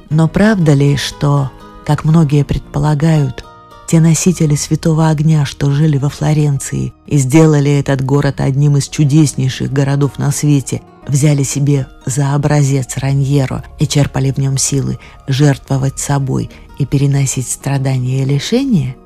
Но 0.10 0.28
правда 0.28 0.74
ли, 0.74 0.98
что 0.98 1.52
как 1.88 2.04
многие 2.04 2.44
предполагают, 2.44 3.46
те 3.88 4.02
носители 4.02 4.56
святого 4.56 5.08
огня, 5.08 5.46
что 5.46 5.72
жили 5.72 5.98
во 5.98 6.10
Флоренции 6.10 6.94
и 7.06 7.16
сделали 7.16 7.80
этот 7.80 8.04
город 8.04 8.42
одним 8.42 8.76
из 8.76 8.90
чудеснейших 8.90 9.72
городов 9.72 10.20
на 10.20 10.32
свете, 10.32 10.82
взяли 11.08 11.44
себе 11.44 11.88
за 12.06 12.36
образец 12.36 12.98
Раньеро 12.98 13.64
и 13.80 13.88
черпали 13.88 14.32
в 14.32 14.38
нем 14.38 14.58
силы 14.58 15.00
жертвовать 15.28 15.98
собой 15.98 16.50
и 16.78 16.86
переносить 16.86 17.48
страдания 17.48 18.24
и 18.24 18.26
лишения, 18.26 18.98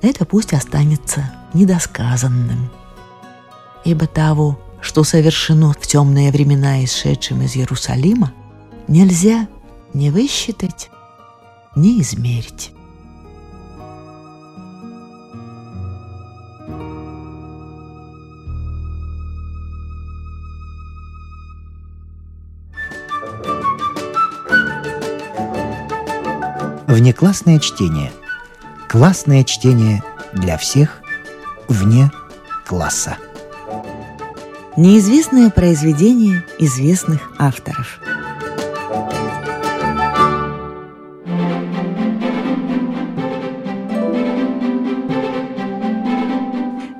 это 0.00 0.24
пусть 0.24 0.54
останется 0.54 1.30
недосказанным. 1.52 2.70
Ибо 3.84 4.06
того, 4.06 4.58
что 4.80 5.04
совершено 5.04 5.74
в 5.74 5.86
темные 5.86 6.32
времена 6.32 6.82
исшедшим 6.82 7.42
из 7.42 7.54
Иерусалима, 7.54 8.32
нельзя 8.88 9.46
не 9.92 10.10
высчитать, 10.10 10.88
не 11.76 12.00
измерить. 12.00 12.72
Внеклассное 26.86 27.58
чтение. 27.60 28.12
Классное 28.88 29.44
чтение 29.44 30.02
для 30.32 30.58
всех 30.58 31.00
вне 31.68 32.10
класса. 32.66 33.16
Неизвестное 34.76 35.50
произведение 35.50 36.44
известных 36.58 37.32
авторов– 37.38 38.00